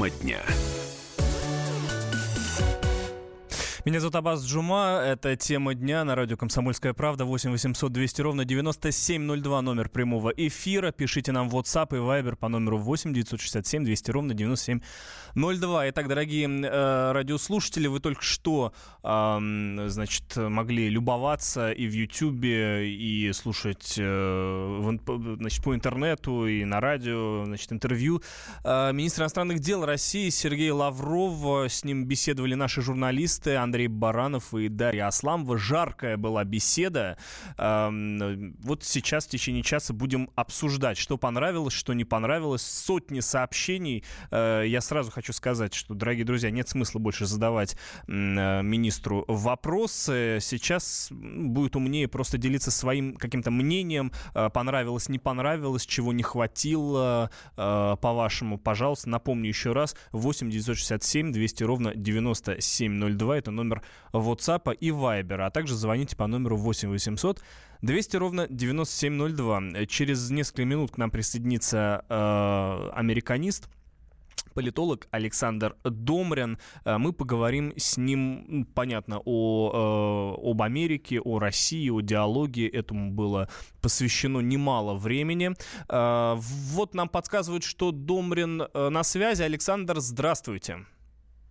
Тема 0.00 0.10
дня. 0.22 0.40
Меня 3.84 4.00
зовут 4.00 4.14
Абаз 4.14 4.44
Джума. 4.44 5.02
Это 5.04 5.36
тема 5.36 5.74
дня 5.74 6.04
на 6.04 6.14
радио 6.14 6.38
«Комсомольская 6.38 6.94
правда». 6.94 7.26
8 7.26 7.50
800 7.50 7.92
200 7.92 8.22
ровно 8.22 8.44
9702 8.46 9.60
номер 9.60 9.90
прямого 9.90 10.30
эфира. 10.30 10.90
Пишите 10.90 11.32
нам 11.32 11.50
в 11.50 11.56
WhatsApp 11.56 11.88
и 11.90 11.96
Viber 11.96 12.36
по 12.36 12.48
номеру 12.48 12.78
8 12.78 13.12
967 13.12 13.84
200 13.84 14.10
ровно 14.10 14.32
9702. 14.32 14.86
Итак, 15.32 16.08
дорогие 16.08 16.48
э, 16.48 17.12
радиослушатели, 17.12 17.86
вы 17.86 18.00
только 18.00 18.22
что, 18.22 18.72
э, 19.02 19.86
значит, 19.86 20.36
могли 20.36 20.88
любоваться 20.88 21.70
и 21.70 21.86
в 21.86 21.92
YouTube, 21.92 22.44
и 22.44 23.30
слушать 23.32 23.94
э, 23.96 24.02
в, 24.04 25.36
значит, 25.36 25.62
по 25.62 25.74
интернету, 25.74 26.46
и 26.46 26.64
на 26.64 26.80
радио, 26.80 27.44
значит, 27.44 27.72
интервью. 27.72 28.22
Э, 28.64 28.90
министр 28.92 29.22
иностранных 29.22 29.60
дел 29.60 29.84
России 29.84 30.30
Сергей 30.30 30.70
Лавров. 30.70 31.70
С 31.70 31.84
ним 31.84 32.06
беседовали 32.06 32.54
наши 32.54 32.82
журналисты 32.82 33.54
Андрей 33.54 33.86
Баранов 33.86 34.52
и 34.54 34.68
Дарья 34.68 35.06
Асламова. 35.06 35.58
Жаркая 35.58 36.16
была 36.16 36.42
беседа. 36.44 37.18
Вот 37.56 38.84
сейчас 38.84 39.26
в 39.26 39.28
течение 39.28 39.62
часа 39.62 39.92
будем 39.92 40.30
обсуждать, 40.34 40.98
что 40.98 41.18
понравилось, 41.18 41.74
что 41.74 41.92
не 41.92 42.04
понравилось. 42.04 42.62
Сотни 42.62 43.20
сообщений. 43.20 44.04
Э, 44.30 44.64
я 44.66 44.80
сразу 44.80 45.10
хочу 45.10 45.19
сказать, 45.28 45.74
что, 45.74 45.94
дорогие 45.94 46.24
друзья, 46.24 46.50
нет 46.50 46.68
смысла 46.68 46.98
больше 46.98 47.26
задавать 47.26 47.76
э, 48.06 48.62
министру 48.62 49.24
вопросы. 49.28 50.38
Сейчас 50.40 51.08
будет 51.10 51.76
умнее 51.76 52.08
просто 52.08 52.38
делиться 52.38 52.70
своим 52.70 53.16
каким-то 53.16 53.50
мнением. 53.50 54.12
Э, 54.34 54.48
понравилось, 54.52 55.08
не 55.08 55.18
понравилось, 55.18 55.86
чего 55.86 56.12
не 56.12 56.22
хватило, 56.22 57.30
по-вашему. 57.56 58.58
Пожалуйста, 58.58 59.08
напомню 59.08 59.48
еще 59.48 59.72
раз. 59.72 59.96
8 60.12 60.50
967 60.50 61.32
200 61.32 61.64
ровно 61.64 61.94
9702. 61.94 63.38
Это 63.38 63.50
номер 63.50 63.82
WhatsApp 64.12 64.74
и 64.74 64.88
Viber, 64.90 65.40
а 65.42 65.50
также 65.50 65.74
звоните 65.74 66.16
по 66.16 66.26
номеру 66.26 66.56
8 66.56 66.88
800 66.88 67.42
200 67.82 68.16
ровно 68.16 68.46
9702. 68.48 69.86
Через 69.86 70.30
несколько 70.30 70.64
минут 70.64 70.92
к 70.92 70.98
нам 70.98 71.10
присоединится 71.10 72.04
э, 72.08 72.90
американист, 72.94 73.68
политолог 74.54 75.08
Александр 75.10 75.76
Домрин. 75.84 76.58
Э, 76.84 76.98
мы 76.98 77.12
поговорим 77.12 77.72
с 77.76 77.96
ним, 77.96 78.66
понятно, 78.74 79.20
о, 79.24 80.36
э, 80.44 80.50
об 80.50 80.62
Америке, 80.62 81.20
о 81.20 81.38
России, 81.38 81.88
о 81.90 82.00
диалоге. 82.00 82.68
Этому 82.68 83.10
было 83.10 83.48
посвящено 83.80 84.40
немало 84.40 84.94
времени. 84.94 85.52
Э, 85.88 86.34
вот 86.36 86.94
нам 86.94 87.08
подсказывают, 87.08 87.64
что 87.64 87.92
Домрин 87.92 88.64
на 88.74 89.02
связи. 89.02 89.42
Александр, 89.42 90.00
здравствуйте. 90.00 90.86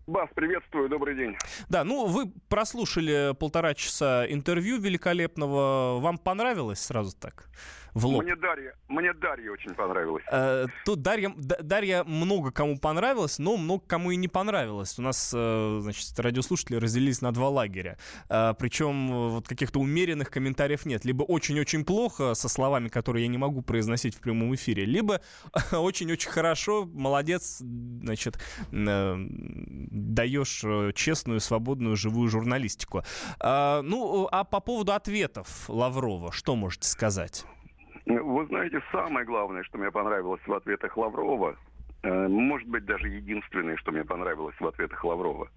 Бас, 0.10 0.28
приветствую, 0.34 0.90
добрый 0.90 1.16
день. 1.16 1.38
Да, 1.70 1.84
ну 1.84 2.08
вы 2.08 2.32
прослушали 2.50 3.36
полтора 3.36 3.76
часа 3.76 4.26
интервью 4.28 4.80
великолепного. 4.80 6.00
Вам 6.00 6.18
понравилось 6.18 6.80
сразу 6.80 7.16
так? 7.16 7.48
в 7.94 8.06
лоб. 8.06 8.24
Мне 8.24 8.36
Дарья, 8.36 8.76
мне 8.88 9.14
Дарья 9.14 9.52
очень 9.52 9.74
понравилась. 9.74 10.24
Э, 10.32 10.66
тут 10.86 11.02
Дарья, 11.02 11.34
Дарья 11.36 12.04
много 12.04 12.52
кому 12.52 12.78
понравилась, 12.78 13.40
но 13.40 13.58
много 13.58 13.84
кому 13.86 14.12
и 14.12 14.16
не 14.16 14.28
понравилось. 14.28 14.98
У 15.00 15.02
нас, 15.02 15.32
э, 15.36 15.80
значит, 15.82 16.20
радиослушатели 16.20 16.78
разделились 16.78 17.22
на 17.22 17.32
два 17.32 17.50
лагеря. 17.50 17.98
Э, 18.30 18.54
причем 18.58 19.30
вот 19.30 19.48
каких-то 19.48 19.80
умеренных 19.80 20.30
комментариев 20.30 20.86
нет. 20.86 21.06
Либо 21.06 21.24
очень-очень 21.24 21.86
плохо, 21.86 22.34
со 22.34 22.50
словами, 22.50 22.88
которые 22.90 23.24
я 23.24 23.30
не 23.30 23.38
могу 23.38 23.62
произносить 23.62 24.16
в 24.16 24.20
прямом 24.20 24.54
эфире, 24.56 24.86
либо 24.86 25.22
очень-очень 25.72 26.30
хорошо, 26.30 26.86
молодец, 26.86 27.60
значит, 27.60 28.40
э, 28.72 29.16
даешь 30.00 30.64
э, 30.64 30.92
честную, 30.94 31.40
свободную, 31.40 31.96
живую 31.96 32.30
журналистику. 32.30 33.04
Э, 33.40 33.82
ну, 33.82 34.28
а 34.32 34.44
по 34.44 34.60
поводу 34.60 34.94
ответов 34.94 35.70
Лаврова, 35.70 36.32
что 36.32 36.56
можете 36.56 36.88
сказать? 36.88 37.46
Вы 38.06 38.46
знаете, 38.48 38.82
самое 38.92 39.26
главное, 39.26 39.64
что 39.64 39.78
мне 39.78 39.92
понравилось 39.92 40.42
в 40.46 40.54
ответах 40.54 40.98
Лаврова, 40.98 41.56
э, 42.02 42.28
может 42.28 42.68
быть, 42.68 42.86
даже 42.86 43.08
единственное, 43.08 43.78
что 43.78 43.92
мне 43.92 44.04
понравилось 44.04 44.56
в 44.60 44.66
ответах 44.66 45.04
Лаврова. 45.04 45.50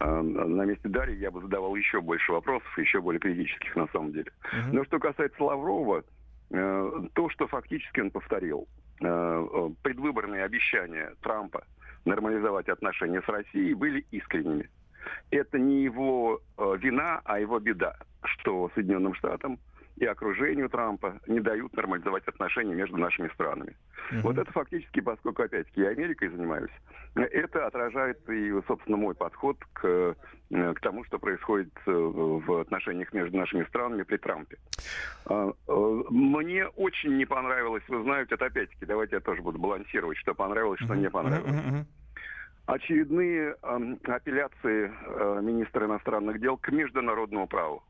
Э, 0.00 0.20
на 0.20 0.64
месте 0.64 0.88
Дарьи 0.88 1.16
я 1.16 1.30
бы 1.30 1.40
задавал 1.40 1.74
еще 1.76 2.00
больше 2.00 2.32
вопросов, 2.32 2.78
еще 2.78 3.00
более 3.00 3.20
критических 3.20 3.74
на 3.76 3.88
самом 3.88 4.12
деле. 4.12 4.32
Uh-huh. 4.52 4.72
Но 4.72 4.84
что 4.84 4.98
касается 4.98 5.42
Лаврова, 5.42 6.04
то, 6.50 7.28
что 7.28 7.46
фактически 7.46 8.00
он 8.00 8.10
повторил, 8.10 8.66
предвыборные 8.98 10.44
обещания 10.44 11.12
Трампа 11.20 11.62
нормализовать 12.04 12.68
отношения 12.68 13.22
с 13.22 13.28
Россией 13.28 13.74
были 13.74 14.04
искренними. 14.10 14.68
Это 15.30 15.58
не 15.58 15.82
его 15.82 16.40
вина, 16.58 17.20
а 17.24 17.38
его 17.40 17.58
беда, 17.58 17.96
что 18.24 18.70
Соединенным 18.74 19.14
Штатам 19.14 19.58
и 19.98 20.04
окружению 20.06 20.68
Трампа 20.68 21.20
не 21.26 21.40
дают 21.40 21.74
нормализовать 21.76 22.26
отношения 22.26 22.74
между 22.74 22.96
нашими 22.96 23.28
странами. 23.28 23.76
Угу. 24.10 24.20
Вот 24.22 24.38
это 24.38 24.50
фактически, 24.52 25.00
поскольку, 25.00 25.42
опять-таки, 25.42 25.80
я 25.80 25.88
Америкой 25.88 26.28
занимаюсь, 26.28 26.70
это 27.14 27.66
отражает 27.66 28.18
и, 28.28 28.52
собственно, 28.66 28.96
мой 28.96 29.14
подход 29.14 29.56
к, 29.72 30.14
э, 30.50 30.74
к 30.74 30.80
тому, 30.80 31.04
что 31.04 31.18
происходит 31.18 31.72
э, 31.86 31.90
в 31.90 32.60
отношениях 32.60 33.12
между 33.12 33.36
нашими 33.36 33.64
странами 33.64 34.02
при 34.04 34.16
Трампе. 34.16 34.56
А, 35.26 35.50
э, 35.50 36.02
мне 36.10 36.66
очень 36.66 37.16
не 37.16 37.24
понравилось, 37.24 37.82
вы 37.88 38.02
знаете, 38.02 38.34
это 38.34 38.46
опять-таки, 38.46 38.86
давайте 38.86 39.16
я 39.16 39.20
тоже 39.20 39.42
буду 39.42 39.58
балансировать, 39.58 40.18
что 40.18 40.34
понравилось, 40.34 40.80
что 40.80 40.94
не 40.94 41.10
понравилось. 41.10 41.86
Очередные 42.68 43.56
э, 43.62 43.96
апелляции 44.04 44.92
э, 44.92 45.40
министра 45.42 45.86
иностранных 45.86 46.38
дел 46.38 46.58
к 46.58 46.70
международному 46.70 47.46
праву. 47.46 47.82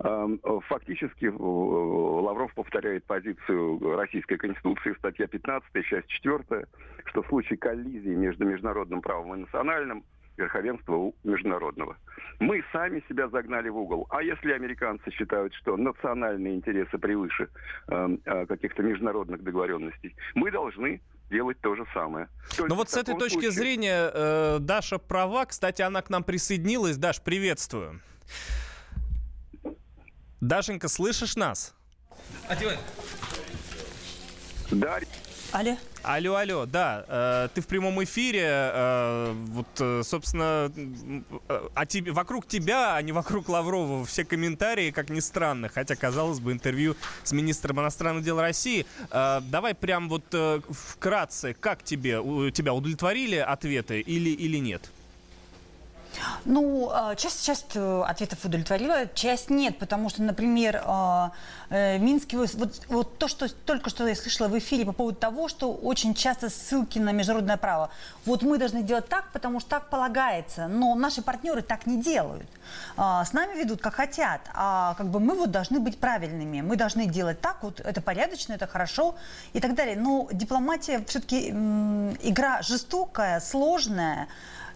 Эм, 0.00 0.40
фактически 0.68 1.26
э, 1.26 1.30
Лавров 1.30 2.52
повторяет 2.54 3.04
позицию 3.04 3.96
Российской 3.96 4.36
Конституции, 4.36 4.94
статья 4.98 5.26
15, 5.26 5.84
часть 5.84 6.08
4, 6.08 6.66
что 7.06 7.22
в 7.22 7.26
случае 7.28 7.58
коллизии 7.58 8.14
между 8.14 8.44
международным 8.44 9.00
правом 9.00 9.34
и 9.34 9.38
национальным 9.38 10.04
верховенство 10.36 10.94
у 10.96 11.14
международного. 11.24 11.96
Мы 12.40 12.64
сами 12.72 13.02
себя 13.08 13.28
загнали 13.28 13.68
в 13.68 13.76
угол. 13.76 14.06
А 14.10 14.22
если 14.22 14.52
американцы 14.52 15.10
считают, 15.10 15.54
что 15.54 15.76
национальные 15.76 16.56
интересы 16.56 16.98
превыше 16.98 17.48
э, 17.88 18.16
э, 18.24 18.46
каких-то 18.46 18.82
международных 18.82 19.42
договоренностей, 19.42 20.16
мы 20.34 20.50
должны 20.50 21.00
делать 21.30 21.58
то 21.60 21.74
же 21.76 21.84
самое. 21.94 22.28
То 22.56 22.66
Но 22.66 22.74
вот 22.74 22.90
с 22.90 22.96
этой 22.96 23.14
точки 23.14 23.34
случае... 23.34 23.50
зрения 23.52 24.10
э, 24.12 24.58
Даша 24.60 24.98
права. 24.98 25.46
Кстати, 25.46 25.82
она 25.82 26.02
к 26.02 26.10
нам 26.10 26.24
присоединилась. 26.24 26.96
Даш, 26.96 27.22
приветствую. 27.22 28.00
Дашенька, 30.42 30.88
слышишь 30.88 31.36
нас? 31.36 31.72
Одевай. 32.48 32.76
Дарья. 34.72 35.06
Алло. 35.52 35.76
Алло, 36.02 36.34
алло, 36.34 36.66
да, 36.66 37.04
э, 37.06 37.48
ты 37.54 37.60
в 37.60 37.68
прямом 37.68 38.02
эфире, 38.02 38.42
э, 38.44 39.32
вот, 39.50 39.68
э, 39.78 40.02
собственно, 40.02 40.72
э, 41.48 41.68
а 41.74 41.86
тебе, 41.86 42.10
вокруг 42.10 42.48
тебя, 42.48 42.96
а 42.96 43.02
не 43.02 43.12
вокруг 43.12 43.48
Лаврова, 43.48 44.04
все 44.04 44.24
комментарии, 44.24 44.90
как 44.90 45.10
ни 45.10 45.20
странно, 45.20 45.68
хотя, 45.68 45.94
казалось 45.94 46.40
бы, 46.40 46.50
интервью 46.50 46.96
с 47.22 47.30
министром 47.30 47.78
иностранных 47.78 48.24
дел 48.24 48.40
России. 48.40 48.84
Э, 49.12 49.40
давай 49.42 49.76
прям 49.76 50.08
вот 50.08 50.24
э, 50.32 50.60
вкратце, 50.70 51.54
как 51.54 51.84
тебе, 51.84 52.18
у, 52.18 52.50
тебя 52.50 52.74
удовлетворили 52.74 53.36
ответы 53.36 54.00
или, 54.00 54.30
или 54.30 54.56
нет? 54.56 54.90
Ну, 56.44 56.90
а, 56.92 57.14
часть, 57.14 57.44
часть 57.44 57.74
э, 57.74 58.02
ответов 58.06 58.44
удовлетворила, 58.44 59.06
часть 59.14 59.50
нет, 59.50 59.78
потому 59.78 60.08
что, 60.08 60.22
например, 60.22 60.82
а, 60.84 61.32
э, 61.70 61.98
Минский, 61.98 62.36
вот, 62.36 62.80
вот 62.88 63.18
то, 63.18 63.28
что 63.28 63.48
только 63.48 63.90
что 63.90 64.06
я 64.06 64.14
слышала 64.14 64.48
в 64.48 64.58
эфире 64.58 64.84
по 64.84 64.92
поводу 64.92 65.16
того, 65.16 65.48
что 65.48 65.72
очень 65.72 66.14
часто 66.14 66.50
ссылки 66.50 66.98
на 66.98 67.12
международное 67.12 67.56
право. 67.56 67.90
Вот 68.26 68.42
мы 68.42 68.58
должны 68.58 68.82
делать 68.82 69.08
так, 69.08 69.30
потому 69.32 69.60
что 69.60 69.70
так 69.70 69.90
полагается, 69.90 70.66
но 70.68 70.94
наши 70.94 71.22
партнеры 71.22 71.62
так 71.62 71.86
не 71.86 72.02
делают. 72.02 72.46
А, 72.96 73.24
с 73.24 73.32
нами 73.32 73.58
ведут 73.58 73.80
как 73.80 73.94
хотят, 73.94 74.40
а 74.54 74.94
как 74.94 75.08
бы 75.08 75.20
мы 75.20 75.34
вот 75.34 75.50
должны 75.50 75.80
быть 75.80 75.98
правильными, 75.98 76.60
мы 76.60 76.76
должны 76.76 77.06
делать 77.06 77.40
так, 77.40 77.62
вот 77.62 77.80
это 77.80 78.00
порядочно, 78.00 78.54
это 78.54 78.66
хорошо 78.66 79.14
и 79.52 79.60
так 79.60 79.74
далее. 79.74 79.96
Но 79.96 80.28
дипломатия 80.32 81.04
все-таки 81.06 81.48
игра 81.48 82.62
жестокая, 82.62 83.40
сложная, 83.40 84.28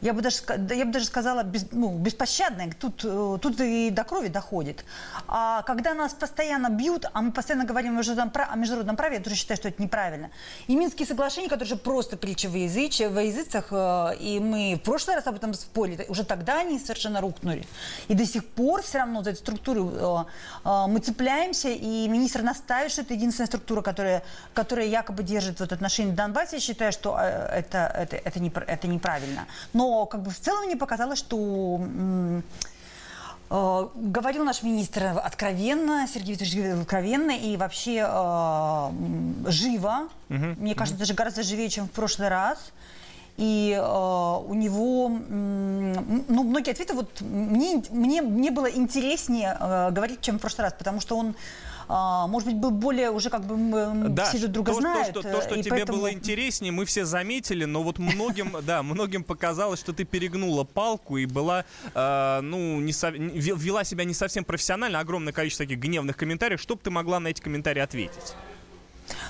я 0.06 0.12
бы 0.12 0.22
даже, 0.22 0.36
я 0.70 0.84
бы 0.84 0.92
даже 0.92 1.06
сказала, 1.06 1.42
без, 1.42 1.66
ну, 1.72 1.98
беспощадная. 1.98 2.70
Тут, 2.78 3.04
э, 3.04 3.38
тут 3.42 3.60
и 3.60 3.90
до 3.90 4.04
крови 4.04 4.28
доходит. 4.28 4.84
А 5.26 5.62
когда 5.62 5.94
нас 5.94 6.14
постоянно 6.14 6.68
бьют, 6.68 7.06
а 7.12 7.22
мы 7.22 7.32
постоянно 7.32 7.64
говорим 7.64 7.94
о 7.94 7.98
международном, 7.98 8.44
о 8.48 8.56
международном 8.56 8.96
праве, 8.96 9.16
я 9.16 9.22
тоже 9.22 9.34
считаю, 9.34 9.56
что 9.56 9.68
это 9.68 9.82
неправильно. 9.82 10.30
И 10.68 10.76
Минские 10.76 11.08
соглашения, 11.08 11.48
которые 11.48 11.68
же 11.68 11.76
просто 11.76 12.16
притча 12.16 12.48
во, 12.48 12.56
языч, 12.56 13.00
во 13.00 13.22
языцах, 13.22 13.66
э, 13.72 14.16
и 14.20 14.38
мы 14.38 14.76
в 14.76 14.84
прошлый 14.84 15.16
раз 15.16 15.26
об 15.26 15.34
этом 15.34 15.54
спорили, 15.54 16.06
уже 16.08 16.24
тогда 16.24 16.60
они 16.60 16.78
совершенно 16.78 17.20
рухнули. 17.20 17.66
И 18.06 18.14
до 18.14 18.24
сих 18.24 18.46
пор 18.46 18.82
все 18.82 18.98
равно 18.98 19.24
за 19.24 19.30
эту 19.30 19.40
структуру 19.40 20.24
э, 20.64 20.86
мы 20.86 21.00
цепляемся, 21.00 21.68
и 21.68 22.06
министр 22.06 22.42
настаивает, 22.42 22.92
что 22.92 23.02
это 23.02 23.14
единственная 23.14 23.48
структура, 23.48 23.82
которая, 23.82 24.22
которая 24.54 24.86
якобы 24.86 25.24
держит 25.24 25.58
вот 25.58 25.72
отношения 25.72 26.12
в 26.12 26.14
Донбассе. 26.14 26.56
Я 26.56 26.60
считаю, 26.60 26.92
что 26.92 27.18
это, 27.18 27.90
это, 27.92 28.16
это, 28.16 28.38
не, 28.38 28.52
это 28.68 28.86
неправильно. 28.86 29.46
Но 29.72 29.95
но 29.96 30.06
как 30.06 30.22
бы 30.22 30.30
в 30.30 30.38
целом 30.38 30.66
мне 30.66 30.76
показалось, 30.76 31.18
что 31.18 31.80
э, 33.50 33.88
говорил 33.94 34.44
наш 34.44 34.62
министр 34.62 35.18
откровенно, 35.22 36.06
Сергей 36.12 36.34
Викторович 36.34 36.80
откровенно 36.82 37.30
и 37.30 37.56
вообще 37.56 38.06
э, 38.06 38.90
живо. 39.46 40.08
Угу, 40.28 40.38
Мне 40.58 40.72
угу. 40.72 40.78
кажется, 40.78 40.98
даже 40.98 41.14
гораздо 41.14 41.42
живее, 41.42 41.70
чем 41.70 41.86
в 41.86 41.90
прошлый 41.90 42.28
раз. 42.28 42.58
И 43.38 43.74
э, 43.78 43.82
у 43.82 44.54
него, 44.54 45.08
ну, 45.08 46.42
многие 46.42 46.70
ответы, 46.70 46.94
вот 46.94 47.20
мне, 47.20 47.82
мне, 47.90 48.22
мне 48.22 48.50
было 48.50 48.66
интереснее 48.66 49.56
э, 49.58 49.90
говорить, 49.92 50.20
чем 50.20 50.38
в 50.38 50.40
прошлый 50.40 50.64
раз, 50.64 50.74
потому 50.78 51.00
что 51.00 51.16
он 51.16 51.34
может 51.88 52.48
быть, 52.48 52.56
более 52.56 53.10
уже 53.10 53.30
как 53.30 53.44
бы 53.44 54.08
да, 54.10 54.24
все 54.26 54.38
друг 54.38 54.52
друга 54.52 54.72
то, 54.72 54.80
знают. 54.80 55.14
То, 55.14 55.20
что, 55.22 55.32
то, 55.32 55.42
что 55.42 55.62
тебе 55.62 55.70
поэтому... 55.70 55.98
было 55.98 56.12
интереснее, 56.12 56.72
мы 56.72 56.84
все 56.84 57.04
заметили, 57.04 57.64
но 57.64 57.82
вот 57.82 57.98
многим, 57.98 58.56
да, 58.62 58.82
многим 58.82 59.22
показалось, 59.24 59.80
что 59.80 59.92
ты 59.92 60.04
перегнула 60.04 60.64
палку 60.64 61.16
и 61.16 61.26
была, 61.26 61.64
э, 61.94 62.40
ну, 62.42 62.80
не 62.80 62.92
со, 62.92 63.10
вела 63.10 63.84
себя 63.84 64.04
не 64.04 64.14
совсем 64.14 64.44
профессионально, 64.44 64.98
огромное 64.98 65.32
количество 65.32 65.64
таких 65.64 65.78
гневных 65.78 66.16
комментариев. 66.16 66.60
Что 66.60 66.74
бы 66.74 66.80
ты 66.82 66.90
могла 66.90 67.20
на 67.20 67.28
эти 67.28 67.40
комментарии 67.40 67.80
ответить? 67.80 68.34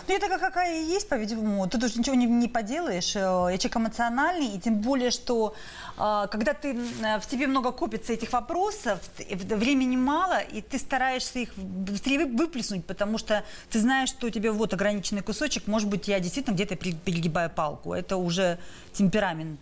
Ну, 0.08 0.14
я 0.14 0.20
такая, 0.20 0.38
какая 0.38 0.82
и 0.82 0.84
есть, 0.84 1.08
по-видимому. 1.08 1.68
Тут 1.68 1.82
уже 1.82 1.98
ничего 1.98 2.14
не, 2.14 2.26
не 2.26 2.48
поделаешь. 2.48 3.16
Э, 3.16 3.48
я 3.50 3.58
человек 3.58 3.76
эмоциональный, 3.76 4.46
и 4.54 4.60
тем 4.60 4.80
более, 4.80 5.10
что 5.10 5.54
э, 5.98 6.26
когда 6.30 6.54
ты, 6.54 6.76
э, 6.76 7.18
в 7.18 7.26
тебе 7.26 7.48
много 7.48 7.72
копится 7.72 8.12
этих 8.12 8.32
вопросов, 8.32 9.00
времени 9.28 9.96
мало, 9.96 10.38
и 10.38 10.60
ты 10.60 10.78
стараешься 10.78 11.40
их 11.40 11.56
быстрее 11.56 12.26
выплеснуть, 12.26 12.84
потому 12.84 13.18
что 13.18 13.44
ты 13.68 13.80
знаешь, 13.80 14.10
что 14.10 14.28
у 14.28 14.30
тебя 14.30 14.52
вот 14.52 14.74
ограниченный 14.74 15.22
кусочек, 15.22 15.66
может 15.66 15.88
быть, 15.88 16.06
я 16.06 16.20
действительно 16.20 16.54
где-то 16.54 16.76
перегибаю 16.76 17.50
палку. 17.50 17.92
Это 17.92 18.16
уже 18.16 18.58
темперамент. 18.92 19.60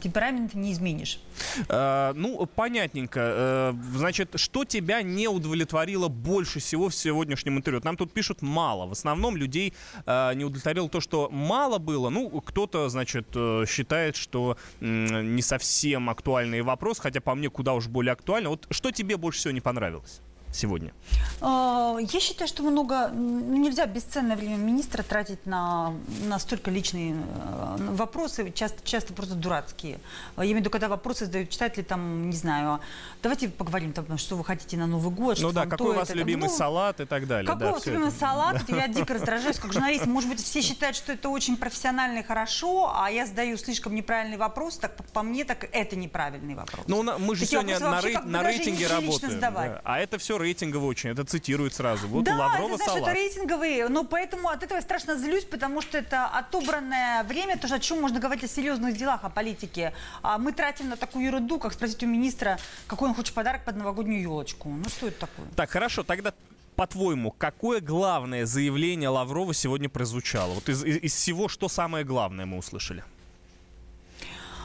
Темперамент 0.00 0.54
не 0.54 0.72
изменишь. 0.72 1.20
Ну, 1.68 2.46
понятненько. 2.54 3.74
Значит, 3.94 4.30
что 4.34 4.64
тебя 4.64 5.02
не 5.02 5.28
удовлетворило 5.28 6.08
больше 6.08 6.58
всего 6.58 6.88
в 6.88 6.94
сегодняшнем 6.94 7.56
интервью? 7.58 7.80
Нам 7.84 7.96
тут 7.96 8.12
пишут 8.12 8.42
мало. 8.42 8.86
В 8.86 8.92
основном 8.92 9.36
людей 9.36 9.72
не 10.06 10.44
удовлетворило 10.44 10.88
то, 10.88 11.00
что 11.00 11.28
мало 11.30 11.78
было. 11.78 12.10
Ну, 12.10 12.40
кто-то, 12.40 12.88
значит, 12.88 13.28
э, 13.34 13.64
считает, 13.68 14.16
что 14.16 14.56
не 14.80 15.42
совсем 15.42 16.10
актуальный 16.10 16.62
вопрос, 16.62 16.98
хотя 16.98 17.20
по 17.20 17.34
мне 17.34 17.50
куда 17.50 17.74
уж 17.74 17.88
более 17.88 18.12
актуально. 18.12 18.50
Вот 18.50 18.66
что 18.70 18.90
тебе 18.90 19.16
больше 19.16 19.40
всего 19.40 19.52
не 19.52 19.60
понравилось? 19.60 20.20
Сегодня? 20.54 20.92
А, 21.40 21.96
я 21.98 22.20
считаю, 22.20 22.48
что 22.48 22.62
много 22.62 23.08
ну, 23.08 23.56
нельзя 23.56 23.86
бесценное 23.86 24.36
время 24.36 24.56
министра 24.56 25.02
тратить 25.02 25.44
на, 25.46 25.94
на 26.24 26.38
столько 26.38 26.70
личные 26.70 27.14
э, 27.14 27.76
вопросы, 27.90 28.52
часто, 28.52 28.78
часто 28.84 29.12
просто 29.12 29.34
дурацкие. 29.34 29.98
Я 30.36 30.44
имею 30.44 30.56
в 30.56 30.60
виду, 30.60 30.70
когда 30.70 30.88
вопросы 30.88 31.26
задают 31.26 31.50
читатели, 31.50 31.82
там, 31.82 32.30
не 32.30 32.36
знаю, 32.36 32.80
давайте 33.22 33.48
поговорим, 33.48 33.92
там, 33.92 34.16
что 34.18 34.36
вы 34.36 34.44
хотите 34.44 34.76
на 34.76 34.86
Новый 34.86 35.12
год. 35.12 35.38
Ну 35.40 35.52
да, 35.52 35.66
какой 35.66 35.90
у 35.90 35.94
вас 35.94 36.10
это, 36.10 36.18
любимый 36.18 36.48
ну, 36.48 36.56
салат 36.56 37.00
и 37.00 37.04
так 37.04 37.26
далее. 37.26 37.46
Какой 37.46 37.60
да, 37.60 37.70
у 37.70 37.74
вас 37.74 37.86
любимый 37.86 38.08
это. 38.08 38.18
салат? 38.18 38.62
Я 38.68 38.88
дико 38.88 39.14
раздражаюсь 39.14 39.58
как 39.58 39.72
журналист. 39.72 40.06
Может 40.06 40.30
быть, 40.30 40.42
все 40.42 40.62
считают, 40.62 40.96
что 40.96 41.12
это 41.12 41.28
очень 41.28 41.56
профессионально 41.56 42.18
и 42.18 42.22
хорошо, 42.22 42.92
а 42.94 43.10
я 43.10 43.26
задаю 43.26 43.56
слишком 43.56 43.94
неправильный 43.94 44.36
вопрос, 44.36 44.78
так 44.78 44.96
по 45.12 45.22
мне, 45.22 45.44
так 45.44 45.68
это 45.72 45.96
неправильный 45.96 46.54
вопрос. 46.54 46.84
Ну, 46.86 47.02
мы 47.02 47.34
же 47.34 47.42
Такие 47.42 47.46
сегодня 47.46 47.78
на, 47.78 48.00
рей- 48.00 48.18
на 48.24 48.42
рейтинге 48.42 48.86
работаем. 48.86 49.40
Да. 49.40 49.80
А 49.84 49.98
это 49.98 50.18
все 50.18 50.38
рейтинговый 50.44 50.88
очень. 50.88 51.10
Это 51.10 51.24
цитирует 51.24 51.74
сразу. 51.74 52.06
Вот 52.08 52.24
да, 52.24 52.36
Лаврова 52.36 52.74
это, 52.74 52.84
знаешь, 52.84 53.02
это 53.02 53.12
рейтинговые. 53.12 53.88
Но 53.88 54.04
поэтому 54.04 54.48
от 54.48 54.62
этого 54.62 54.78
я 54.78 54.82
страшно 54.82 55.16
злюсь, 55.16 55.44
потому 55.44 55.80
что 55.82 55.98
это 55.98 56.26
отобранное 56.26 57.24
время. 57.24 57.58
То, 57.58 57.72
о 57.74 57.78
чем 57.78 58.00
можно 58.00 58.20
говорить 58.20 58.44
о 58.44 58.48
серьезных 58.48 58.96
делах, 58.96 59.24
о 59.24 59.30
политике. 59.30 59.92
А 60.22 60.38
мы 60.38 60.52
тратим 60.52 60.88
на 60.88 60.96
такую 60.96 61.24
ерунду, 61.24 61.58
как 61.58 61.72
спросить 61.72 62.02
у 62.02 62.06
министра, 62.06 62.58
какой 62.86 63.08
он 63.08 63.14
хочет 63.14 63.34
подарок 63.34 63.64
под 63.64 63.76
новогоднюю 63.76 64.20
елочку. 64.20 64.68
Ну 64.68 64.88
что 64.88 65.08
это 65.08 65.20
такое? 65.20 65.46
Так, 65.56 65.70
хорошо. 65.70 66.02
Тогда 66.02 66.32
по-твоему, 66.76 67.30
какое 67.30 67.80
главное 67.80 68.46
заявление 68.46 69.08
Лаврова 69.08 69.54
сегодня 69.54 69.88
прозвучало? 69.88 70.54
Вот 70.54 70.68
из, 70.68 70.84
из, 70.84 70.96
из 71.02 71.14
всего, 71.14 71.48
что 71.48 71.68
самое 71.68 72.04
главное 72.04 72.46
мы 72.46 72.58
услышали? 72.58 73.04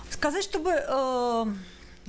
Сказать, 0.10 0.44
чтобы... 0.44 0.72
Э 0.72 1.46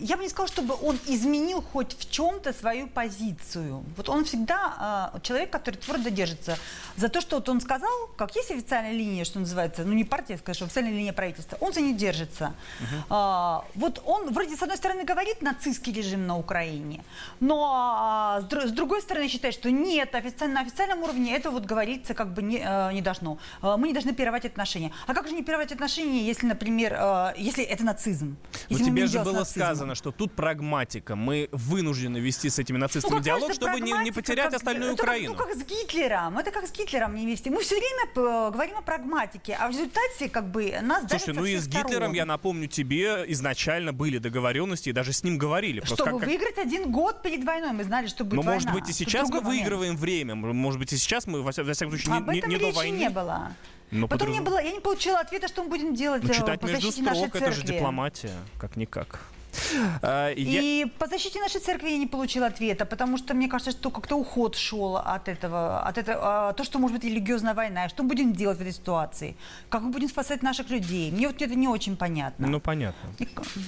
я 0.00 0.16
бы 0.16 0.22
не 0.22 0.28
сказала, 0.28 0.48
чтобы 0.48 0.74
он 0.82 0.98
изменил 1.06 1.62
хоть 1.62 1.96
в 1.96 2.10
чем-то 2.10 2.52
свою 2.52 2.86
позицию. 2.88 3.84
Вот 3.96 4.08
он 4.08 4.24
всегда 4.24 5.12
э, 5.14 5.20
человек, 5.20 5.50
который 5.50 5.76
твердо 5.76 6.08
держится 6.08 6.56
за 6.96 7.08
то, 7.08 7.20
что 7.20 7.36
вот 7.36 7.48
он 7.48 7.60
сказал, 7.60 7.90
как 8.16 8.34
есть 8.36 8.50
официальная 8.50 8.92
линия, 8.92 9.24
что 9.24 9.38
называется, 9.38 9.84
ну 9.84 9.92
не 9.92 10.04
партия, 10.04 10.38
скажем, 10.38 10.66
официальная 10.66 10.92
линия 10.92 11.12
правительства, 11.12 11.58
он 11.60 11.72
за 11.72 11.80
ней 11.80 11.94
держится. 11.94 12.54
Uh-huh. 12.80 13.04
А, 13.10 13.64
вот 13.74 14.02
он 14.04 14.32
вроде 14.32 14.56
с 14.56 14.62
одной 14.62 14.76
стороны 14.76 15.04
говорит 15.04 15.42
нацистский 15.42 15.92
режим 15.92 16.26
на 16.26 16.38
Украине, 16.38 17.04
но 17.40 17.70
а, 17.74 18.40
с, 18.40 18.68
с 18.68 18.72
другой 18.72 19.02
стороны 19.02 19.28
считает, 19.28 19.54
что 19.54 19.70
нет, 19.70 20.14
официально, 20.14 20.56
на 20.56 20.60
официальном 20.62 21.02
уровне 21.02 21.36
это 21.36 21.50
вот 21.50 21.64
говорится 21.64 22.14
как 22.14 22.32
бы 22.32 22.42
не, 22.42 22.62
а, 22.64 22.92
не 22.92 23.02
должно. 23.02 23.38
А, 23.60 23.76
мы 23.76 23.88
не 23.88 23.92
должны 23.92 24.14
прерывать 24.14 24.44
отношения. 24.44 24.92
А 25.06 25.14
как 25.14 25.28
же 25.28 25.34
не 25.34 25.42
прерывать 25.42 25.72
отношения, 25.72 26.26
если, 26.26 26.46
например, 26.46 26.96
а, 26.98 27.34
если 27.36 27.64
это 27.64 27.84
нацизм? 27.84 28.36
Если 28.68 28.84
Но 28.84 28.90
тебе 28.90 29.06
же 29.06 29.20
было 29.20 29.44
сказано, 29.44 29.89
что 29.94 30.12
тут 30.12 30.32
прагматика. 30.32 31.16
Мы 31.16 31.48
вынуждены 31.52 32.18
вести 32.18 32.48
с 32.48 32.58
этими 32.58 32.76
нацистами 32.76 33.14
ну, 33.14 33.20
диалог, 33.20 33.52
чтобы 33.52 33.80
не, 33.80 33.92
не 34.04 34.12
потерять 34.12 34.46
как, 34.46 34.54
остальную 34.54 34.92
это 34.92 35.02
Украину. 35.02 35.34
Как, 35.34 35.48
ну, 35.48 35.52
как 35.54 35.62
с 35.62 35.66
Гитлером. 35.66 36.38
Это 36.38 36.50
как 36.50 36.66
с 36.66 36.72
Гитлером 36.72 37.14
не 37.14 37.26
вести. 37.26 37.50
Мы 37.50 37.62
все 37.62 37.76
время 37.76 38.04
э, 38.14 38.50
говорим 38.52 38.76
о 38.76 38.82
прагматике, 38.82 39.56
а 39.58 39.68
в 39.68 39.70
результате 39.70 40.28
как 40.28 40.50
бы 40.50 40.78
нас 40.82 41.04
Слушай, 41.08 41.34
ну 41.34 41.44
и 41.44 41.56
с 41.56 41.66
Гитлером, 41.66 41.90
сторон. 41.90 42.12
я 42.14 42.26
напомню 42.26 42.66
тебе, 42.66 43.24
изначально 43.28 43.92
были 43.92 44.18
договоренности, 44.18 44.90
и 44.90 44.92
даже 44.92 45.12
с 45.12 45.24
ним 45.24 45.38
говорили. 45.38 45.80
Просто 45.80 45.96
Чтобы 45.96 46.18
как, 46.18 46.28
выиграть 46.28 46.58
один 46.58 46.90
год 46.90 47.22
перед 47.22 47.44
войной, 47.44 47.72
мы 47.72 47.84
знали, 47.84 48.06
что 48.06 48.24
будет 48.24 48.36
Но, 48.36 48.42
война. 48.42 48.54
может 48.54 48.72
быть, 48.72 48.90
и 48.90 48.92
сейчас 48.92 49.28
мы 49.28 49.40
выигрываем 49.40 49.94
момент. 49.94 50.00
время. 50.00 50.34
Может 50.34 50.78
быть, 50.78 50.92
и 50.92 50.96
сейчас 50.96 51.26
мы, 51.26 51.42
во 51.42 51.52
всяком 51.52 51.74
случае, 51.74 52.16
Об 52.16 52.30
не, 52.30 52.38
этом 52.38 52.50
не 52.50 52.56
до 52.56 52.70
войны. 52.72 52.96
не 52.96 53.10
было. 53.10 53.52
Но 53.90 54.06
Потом 54.06 54.28
подраз... 54.28 54.40
не 54.40 54.44
было, 54.44 54.62
я 54.62 54.70
не 54.70 54.80
получила 54.80 55.18
ответа, 55.18 55.48
что 55.48 55.64
мы 55.64 55.70
будем 55.70 55.94
делать 55.94 56.22
ну, 56.22 56.32
читать 56.32 56.60
по 56.60 56.66
между 56.66 56.92
строк, 56.92 57.34
это 57.34 57.52
же 57.52 57.62
дипломатия, 57.62 58.32
как-никак. 58.58 59.20
А, 60.02 60.30
и 60.30 60.86
по 60.98 61.06
защите 61.06 61.40
нашей 61.40 61.60
церкви 61.60 61.90
я 61.90 61.98
не 61.98 62.06
получила 62.06 62.46
ответа, 62.46 62.84
потому 62.84 63.18
что 63.18 63.34
мне 63.34 63.48
кажется, 63.48 63.72
что 63.72 63.90
как-то 63.90 64.16
уход 64.16 64.56
шел 64.56 64.96
от 64.96 65.28
этого, 65.28 65.80
от 65.80 65.98
этого, 65.98 66.48
а, 66.48 66.52
то, 66.52 66.64
что 66.64 66.78
может 66.78 66.98
быть 66.98 67.04
религиозная 67.04 67.54
война. 67.54 67.88
Что 67.88 68.02
мы 68.02 68.10
будем 68.10 68.32
делать 68.32 68.58
в 68.58 68.60
этой 68.60 68.72
ситуации? 68.72 69.36
Как 69.68 69.82
мы 69.82 69.90
будем 69.90 70.08
спасать 70.08 70.42
наших 70.42 70.70
людей? 70.70 71.10
Мне 71.10 71.28
вот 71.28 71.40
это 71.40 71.54
не 71.54 71.68
очень 71.68 71.96
понятно. 71.96 72.46
Ну, 72.46 72.60
понятно. 72.60 73.10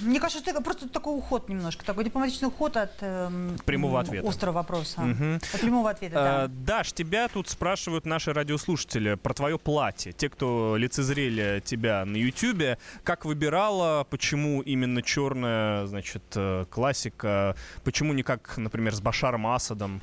мне 0.01 0.19
кажется, 0.19 0.41
что 0.41 0.51
это 0.51 0.61
просто 0.61 0.89
такой 0.89 1.17
уход 1.17 1.49
немножко, 1.49 1.85
такой 1.85 2.03
дипломатичный 2.03 2.47
уход 2.47 2.77
от 2.77 2.91
э, 3.01 3.29
прямого 3.65 3.99
ответа. 3.99 4.27
острого 4.27 4.55
вопроса. 4.55 5.01
Угу. 5.01 5.35
От 5.53 5.61
прямого 5.61 5.89
ответа, 5.89 6.15
да. 6.15 6.43
А, 6.43 6.47
Даш, 6.47 6.93
тебя 6.93 7.27
тут 7.27 7.49
спрашивают 7.49 8.05
наши 8.05 8.33
радиослушатели 8.33 9.15
про 9.15 9.33
твое 9.33 9.57
платье. 9.57 10.11
Те, 10.13 10.29
кто 10.29 10.75
лицезрели 10.77 11.61
тебя 11.65 12.05
на 12.05 12.17
YouTube, 12.17 12.77
как 13.03 13.25
выбирала, 13.25 14.05
почему 14.09 14.61
именно 14.61 15.01
черное 15.01 15.72
значит, 15.85 16.23
э, 16.35 16.65
классика. 16.69 17.55
Почему 17.83 18.13
не 18.13 18.23
как, 18.23 18.57
например, 18.57 18.93
с 18.93 19.01
Башаром 19.01 19.47
Асадом? 19.47 20.01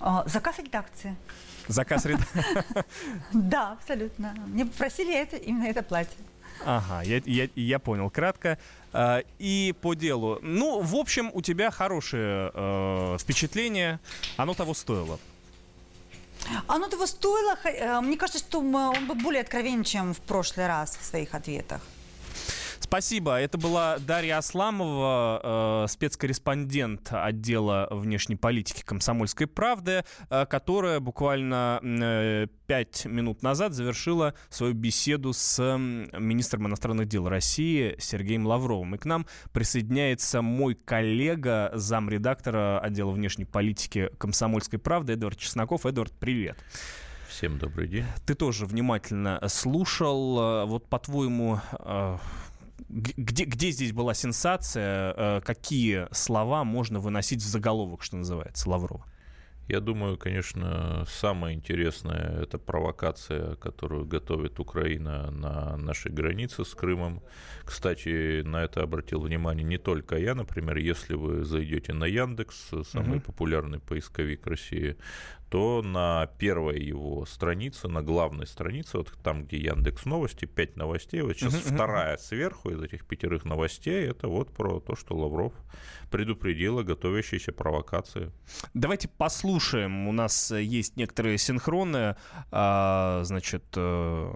А, 0.00 0.24
заказ 0.26 0.58
редакции. 0.58 1.16
Заказ 1.68 2.04
редакции? 2.04 2.54
Да, 3.32 3.72
абсолютно. 3.72 4.34
Мне 4.46 4.66
попросили 4.66 5.14
это, 5.14 5.36
именно 5.36 5.64
это 5.64 5.82
платье. 5.82 6.16
Ага, 6.64 7.02
я, 7.02 7.20
я, 7.24 7.48
я 7.54 7.78
понял 7.78 8.10
кратко. 8.10 8.58
Э, 8.92 9.22
и 9.38 9.74
по 9.80 9.94
делу. 9.94 10.38
Ну, 10.42 10.80
в 10.80 10.94
общем, 10.94 11.30
у 11.34 11.42
тебя 11.42 11.70
хорошее 11.70 12.50
э, 12.54 13.16
впечатление. 13.18 13.98
Оно 14.36 14.54
того 14.54 14.74
стоило. 14.74 15.18
Оно 16.66 16.88
того 16.88 17.06
стоило. 17.06 17.58
Э, 17.64 18.00
мне 18.00 18.16
кажется, 18.16 18.38
что 18.40 18.60
он 18.60 19.06
был 19.06 19.14
более 19.16 19.42
откровенен, 19.42 19.84
чем 19.84 20.14
в 20.14 20.20
прошлый 20.20 20.66
раз 20.66 20.96
в 20.96 21.04
своих 21.04 21.34
ответах. 21.34 21.80
Спасибо. 22.84 23.40
Это 23.40 23.56
была 23.56 23.96
Дарья 23.98 24.36
Асламова, 24.36 25.84
э, 25.84 25.86
спецкорреспондент 25.88 27.08
отдела 27.12 27.88
внешней 27.90 28.36
политики 28.36 28.82
комсомольской 28.84 29.46
правды, 29.46 30.04
э, 30.28 30.44
которая 30.44 31.00
буквально 31.00 31.80
э, 31.82 32.46
пять 32.66 33.06
минут 33.06 33.42
назад 33.42 33.72
завершила 33.72 34.34
свою 34.50 34.74
беседу 34.74 35.32
с 35.32 35.58
министром 35.78 36.66
иностранных 36.66 37.08
дел 37.08 37.26
России 37.26 37.96
Сергеем 37.98 38.46
Лавровым. 38.46 38.94
И 38.96 38.98
к 38.98 39.06
нам 39.06 39.26
присоединяется 39.52 40.42
мой 40.42 40.74
коллега, 40.74 41.70
замредактора 41.72 42.78
отдела 42.80 43.12
внешней 43.12 43.46
политики 43.46 44.10
комсомольской 44.18 44.78
правды 44.78 45.14
Эдвард 45.14 45.38
Чесноков. 45.38 45.86
Эдвард, 45.86 46.12
привет. 46.12 46.58
Всем 47.30 47.58
добрый 47.58 47.88
день. 47.88 48.04
Ты 48.26 48.34
тоже 48.34 48.66
внимательно 48.66 49.40
слушал. 49.48 50.66
Вот, 50.66 50.86
по-твоему, 50.86 51.60
э, 51.80 52.18
где, 52.88 53.44
где 53.44 53.70
здесь 53.70 53.92
была 53.92 54.14
сенсация? 54.14 55.14
Э, 55.16 55.40
какие 55.40 56.06
слова 56.12 56.64
можно 56.64 57.00
выносить 57.00 57.42
в 57.42 57.46
заголовок, 57.46 58.02
что 58.02 58.16
называется, 58.16 58.68
Лаврова? 58.68 59.06
Я 59.66 59.80
думаю, 59.80 60.18
конечно, 60.18 61.06
самое 61.08 61.56
интересное– 61.56 62.42
это 62.42 62.58
провокация, 62.58 63.56
которую 63.56 64.04
готовит 64.04 64.60
Украина 64.60 65.30
на 65.30 65.78
нашей 65.78 66.12
границе 66.12 66.66
с 66.66 66.74
Крымом. 66.74 67.22
Кстати, 67.64 68.42
на 68.42 68.62
это 68.62 68.82
обратил 68.82 69.20
внимание 69.20 69.64
не 69.64 69.78
только 69.78 70.18
я. 70.18 70.34
Например, 70.34 70.76
если 70.76 71.14
вы 71.14 71.44
зайдете 71.44 71.94
на 71.94 72.04
Яндекс, 72.04 72.72
самый 72.92 73.18
угу. 73.18 73.26
популярный 73.26 73.78
поисковик 73.78 74.46
России, 74.46 74.98
то 75.54 75.82
на 75.82 76.26
первой 76.36 76.80
его 76.80 77.24
странице, 77.26 77.86
на 77.86 78.02
главной 78.02 78.44
странице, 78.44 78.98
вот 78.98 79.12
там, 79.22 79.44
где 79.44 79.58
Яндекс 79.58 80.04
Новости, 80.04 80.46
пять 80.46 80.74
новостей, 80.74 81.20
вот 81.20 81.36
сейчас 81.36 81.54
uh-huh. 81.54 81.74
вторая 81.74 82.16
сверху 82.16 82.70
из 82.70 82.82
этих 82.82 83.06
пятерых 83.06 83.44
новостей, 83.44 84.04
это 84.04 84.26
вот 84.26 84.52
про 84.52 84.80
то, 84.80 84.96
что 84.96 85.16
Лавров 85.16 85.52
предупредил 86.10 86.80
о 86.80 86.82
готовящейся 86.82 87.52
провокации. 87.52 88.32
Давайте 88.74 89.06
послушаем. 89.06 90.08
У 90.08 90.12
нас 90.12 90.50
есть 90.50 90.96
некоторые 90.96 91.38
синхроны. 91.38 92.16
А, 92.50 93.20
значит, 93.22 93.62
э, 93.76 94.34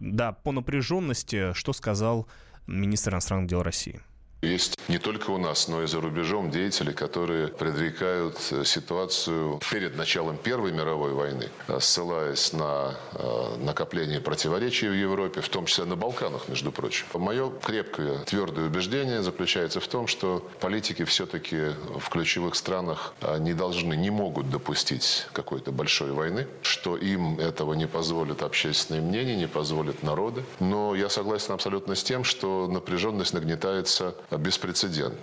да, 0.00 0.32
по 0.32 0.52
напряженности, 0.52 1.54
что 1.54 1.72
сказал 1.72 2.28
министр 2.66 3.14
иностранных 3.14 3.48
дел 3.48 3.62
России. 3.62 4.02
Есть 4.40 4.78
не 4.86 4.98
только 4.98 5.30
у 5.30 5.38
нас, 5.38 5.66
но 5.66 5.82
и 5.82 5.88
за 5.88 6.00
рубежом 6.00 6.52
деятели, 6.52 6.92
которые 6.92 7.48
предрекают 7.48 8.38
э, 8.52 8.64
ситуацию 8.64 9.60
перед 9.68 9.96
началом 9.96 10.36
Первой 10.36 10.70
мировой 10.70 11.12
войны, 11.12 11.48
э, 11.66 11.80
ссылаясь 11.80 12.52
на 12.52 12.94
э, 13.14 13.56
накопление 13.58 14.20
противоречий 14.20 14.88
в 14.88 14.92
Европе, 14.92 15.40
в 15.40 15.48
том 15.48 15.66
числе 15.66 15.86
на 15.86 15.96
Балканах, 15.96 16.48
между 16.48 16.70
прочим. 16.70 17.06
Мое 17.14 17.50
крепкое, 17.50 18.18
твердое 18.20 18.66
убеждение 18.66 19.22
заключается 19.22 19.80
в 19.80 19.88
том, 19.88 20.06
что 20.06 20.48
политики 20.60 21.04
все-таки 21.04 21.72
в 21.98 22.08
ключевых 22.08 22.54
странах 22.54 23.14
не 23.40 23.54
должны, 23.54 23.94
не 23.94 24.10
могут 24.10 24.50
допустить 24.50 25.26
какой-то 25.32 25.72
большой 25.72 26.12
войны, 26.12 26.46
что 26.62 26.96
им 26.96 27.40
этого 27.40 27.74
не 27.74 27.88
позволит 27.88 28.44
общественное 28.44 29.00
мнение, 29.00 29.34
не 29.34 29.48
позволит 29.48 30.04
народы. 30.04 30.44
Но 30.60 30.94
я 30.94 31.08
согласен 31.08 31.54
абсолютно 31.54 31.96
с 31.96 32.04
тем, 32.04 32.22
что 32.22 32.68
напряженность 32.68 33.34
нагнетается 33.34 34.14
беспрецедентно. 34.36 35.18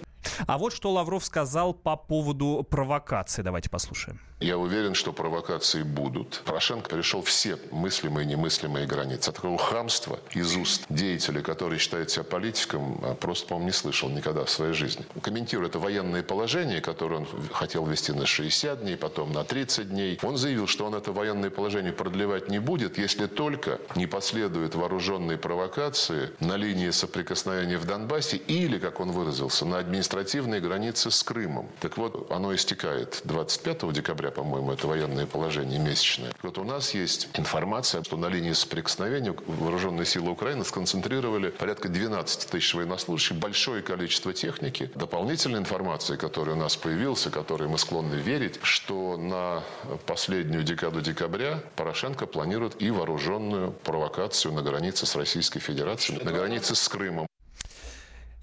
А 0.48 0.58
вот 0.58 0.74
что 0.74 0.91
Лавров 0.91 1.25
сказал 1.25 1.74
по 1.74 1.96
поводу 1.96 2.65
провокации. 2.70 3.41
Давайте 3.41 3.70
послушаем. 3.70 4.20
Я 4.41 4.58
уверен, 4.58 4.96
что 4.96 5.13
провокации 5.13 5.82
будут. 5.84 6.41
Порошенко 6.46 6.89
перешел 6.89 7.22
все 7.22 7.58
мыслимые 7.72 8.25
и 8.25 8.29
немыслимые 8.29 8.86
границы. 8.86 9.32
Такого 9.32 9.58
хамства 9.58 10.20
из 10.34 10.58
уст 10.58 10.84
деятеля, 10.89 11.41
который 11.41 11.79
считает 11.79 12.12
себя 12.12 12.25
политиком, 12.25 13.00
а 13.01 13.15
просто, 13.15 13.48
по-моему, 13.48 13.67
не 13.67 13.72
слышал 13.72 14.10
никогда 14.10 14.44
в 14.44 14.50
своей 14.50 14.74
жизни. 14.74 15.05
Комментируя 15.22 15.70
это 15.70 15.79
военное 15.79 16.22
положение, 16.22 16.82
которое 16.82 17.22
он 17.22 17.27
хотел 17.53 17.86
ввести 17.86 18.12
на 18.12 18.25
60 18.25 18.82
дней, 18.82 18.98
потом 18.98 19.32
на 19.32 19.46
30 19.46 19.89
дней, 19.89 20.20
он 20.22 20.36
заявил, 20.36 20.67
что 20.67 20.86
он 20.86 20.96
это 20.96 21.13
военное 21.13 21.50
положение 21.50 21.94
продлевать 21.94 22.50
не 22.50 22.60
будет, 22.60 22.98
если 22.98 23.27
только 23.27 23.79
не 23.96 24.05
последуют 24.05 24.75
вооруженные 24.75 25.38
провокации 25.38 26.32
на 26.41 26.58
линии 26.58 26.89
соприкосновения 26.89 27.77
в 27.77 27.86
Донбассе 27.86 28.36
или, 28.36 28.79
как 28.79 29.00
он 29.00 29.12
выразился, 29.12 29.65
на 29.65 29.77
административной 30.16 30.62
границе 30.62 31.12
с 31.12 31.24
Крымом. 31.24 31.70
Так 31.80 31.98
вот, 31.98 32.32
оно 32.32 32.54
истекает 32.56 33.22
25 33.26 33.92
декабря 33.92 34.16
декабря, 34.16 34.32
по-моему, 34.32 34.72
это 34.72 34.88
военное 34.88 35.26
положение 35.26 35.80
месячное. 35.80 36.32
Вот 36.42 36.58
у 36.58 36.64
нас 36.64 36.94
есть 36.94 37.30
информация, 37.36 38.04
что 38.04 38.18
на 38.18 38.28
линии 38.28 38.54
соприкосновения 38.54 39.36
вооруженные 39.48 40.06
силы 40.06 40.32
Украины 40.32 40.64
сконцентрировали 40.64 41.50
порядка 41.50 41.90
12 41.90 42.50
тысяч 42.50 42.74
военнослужащих, 42.74 43.38
большое 43.38 43.82
количество 43.82 44.34
техники. 44.34 44.90
Дополнительная 44.96 45.60
информация, 45.60 46.18
которая 46.18 46.56
у 46.56 46.60
нас 46.60 46.76
появилась, 46.76 47.28
которой 47.32 47.68
мы 47.68 47.78
склонны 47.78 48.16
верить, 48.16 48.60
что 48.64 49.18
на 49.18 49.64
последнюю 50.06 50.64
декаду 50.64 51.02
декабря 51.02 51.60
Порошенко 51.76 52.26
планирует 52.28 52.82
и 52.82 52.92
вооруженную 52.92 53.72
провокацию 53.72 54.54
на 54.54 54.62
границе 54.62 55.06
с 55.06 55.16
Российской 55.16 55.60
Федерацией, 55.60 56.24
на 56.24 56.32
границе 56.32 56.76
с 56.76 56.88
Крымом. 56.88 57.28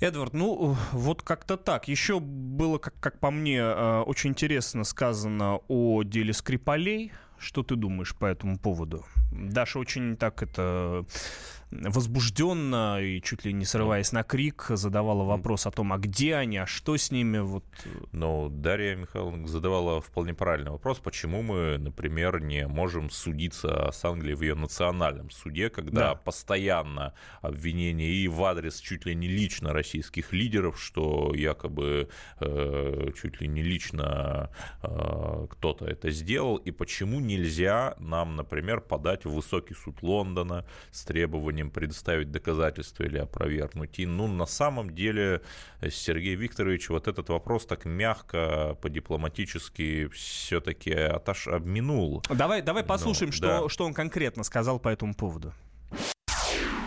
Эдвард, 0.03 0.35
ну 0.35 0.77
вот 0.93 1.23
как-то 1.23 1.57
так. 1.57 1.87
Еще 1.87 2.19
было, 2.19 2.79
как, 2.79 2.95
как 2.99 3.21
по 3.21 3.31
мне, 3.31 3.59
э, 3.59 4.01
очень 4.01 4.31
интересно 4.31 4.83
сказано 4.83 5.61
о 5.69 6.03
деле 6.03 6.33
Скрипалей. 6.33 7.13
Что 7.39 7.63
ты 7.63 7.77
думаешь 7.77 8.15
по 8.17 8.27
этому 8.27 8.59
поводу? 8.59 9.05
Даша 9.31 9.79
очень 9.79 10.17
так 10.17 10.43
это 10.43 11.07
возбужденно 11.73 13.01
и 13.01 13.21
чуть 13.23 13.45
ли 13.45 13.53
не 13.53 13.65
срываясь 13.65 14.13
на 14.13 14.23
крик 14.23 14.67
задавала 14.71 15.25
вопрос 15.25 15.67
о 15.67 15.71
том, 15.71 15.93
а 15.93 15.99
где 15.99 16.35
они, 16.37 16.59
а 16.59 16.67
что 16.67 16.97
с 16.97 17.11
ними. 17.11 17.39
Вот. 17.39 17.65
Ну, 18.13 18.49
Дарья 18.51 18.97
Михайловна 18.97 19.47
задавала 19.47 20.01
вполне 20.01 20.35
правильный 20.35 20.71
вопрос, 20.71 20.99
почему 20.99 21.43
мы, 21.43 21.79
например, 21.79 22.41
не 22.41 22.67
можем 22.67 23.11
судиться 23.11 23.91
с 23.93 24.05
Англией 24.05 24.35
в 24.35 24.43
ее 24.43 24.55
национальном 24.55 25.31
суде, 25.31 25.71
когда 25.71 26.11
да. 26.11 26.15
постоянно 26.15 27.15
обвинения 27.41 28.11
и 28.11 28.29
в 28.29 28.43
адрес 28.45 28.79
чуть 28.79 29.07
ли 29.07 29.15
не 29.15 29.29
лично 29.29 29.73
российских 29.73 30.33
лидеров, 30.33 30.81
что 30.81 31.33
якобы 31.35 32.09
э, 32.41 33.11
чуть 33.21 33.41
ли 33.41 33.49
не 33.49 33.63
лично 33.63 34.51
э, 34.83 35.47
кто-то 35.51 35.87
это 35.87 36.11
сделал, 36.11 36.57
и 36.57 36.71
почему 36.71 37.21
нельзя 37.21 37.95
нам, 37.99 38.37
например, 38.37 38.81
подать 38.81 39.25
в 39.25 39.31
высокий 39.31 39.75
суд 39.75 40.03
Лондона 40.03 40.67
с 40.91 41.05
требованием 41.05 41.62
требованием 41.63 41.71
предоставить 41.71 42.31
доказательства 42.31 43.05
или 43.05 43.19
опровергнуть. 43.19 43.99
И, 43.99 44.07
ну, 44.07 44.27
на 44.27 44.47
самом 44.47 44.95
деле, 44.95 45.41
Сергей 45.91 46.35
Викторович 46.35 46.91
вот 46.91 47.09
этот 47.09 47.29
вопрос 47.29 47.67
так 47.67 47.85
мягко, 47.85 48.77
по-дипломатически 48.81 50.09
все-таки 50.09 50.93
отош... 50.93 51.49
обминул. 51.49 52.23
Давай, 52.29 52.63
давай 52.63 52.85
послушаем, 52.85 53.31
ну, 53.31 53.37
что, 53.37 53.47
да. 53.47 53.69
что 53.69 53.85
он 53.85 53.95
конкретно 53.95 54.45
сказал 54.45 54.79
по 54.79 54.89
этому 54.89 55.15
поводу 55.15 55.53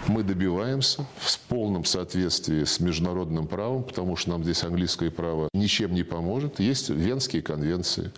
мы 0.07 0.23
добиваемся 0.23 1.05
в 1.17 1.39
полном 1.47 1.85
соответствии 1.85 2.63
с 2.63 2.79
международным 2.79 3.47
правом, 3.47 3.83
потому 3.83 4.15
что 4.15 4.31
нам 4.31 4.43
здесь 4.43 4.63
английское 4.63 5.11
право 5.11 5.49
ничем 5.53 5.93
не 5.93 6.03
поможет. 6.03 6.59
Есть 6.59 6.89
Венские 6.89 7.41
конвенции 7.41 8.11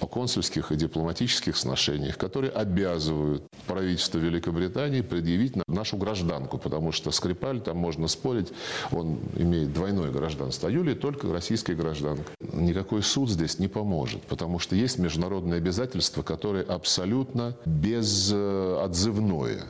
о 0.00 0.06
консульских 0.06 0.72
и 0.72 0.76
дипломатических 0.76 1.56
сношениях, 1.56 2.18
которые 2.18 2.50
обязывают 2.50 3.44
правительство 3.66 4.18
Великобритании 4.18 5.00
предъявить 5.00 5.54
нашу 5.68 5.96
гражданку, 5.96 6.58
потому 6.58 6.92
что 6.92 7.10
Скрипаль, 7.10 7.60
там 7.60 7.76
можно 7.76 8.08
спорить, 8.08 8.48
он 8.90 9.18
имеет 9.36 9.72
двойное 9.72 10.10
гражданство, 10.10 10.68
а 10.68 10.72
Юлия 10.72 10.94
только 10.94 11.32
российская 11.32 11.74
гражданка. 11.74 12.32
Никакой 12.52 13.02
суд 13.02 13.30
здесь 13.30 13.58
не 13.58 13.68
поможет, 13.68 14.22
потому 14.22 14.58
что 14.58 14.74
есть 14.74 14.98
международные 14.98 15.58
обязательства, 15.58 16.22
которые 16.22 16.64
абсолютно 16.64 17.56
безотзывное. 17.64 19.64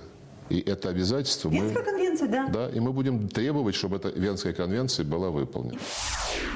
И 0.51 0.61
это 0.61 0.89
обязательство 0.89 1.51
Венская 1.51 1.83
мы... 1.83 1.85
конвенция, 1.85 2.29
да. 2.29 2.49
Да, 2.49 2.69
и 2.69 2.81
мы 2.81 2.93
будем 2.93 3.29
требовать, 3.29 3.75
чтобы 3.75 3.97
эта 3.97 4.09
Венская 4.09 4.53
конвенция 4.53 5.05
была 5.05 5.31
выполнена. 5.31 5.79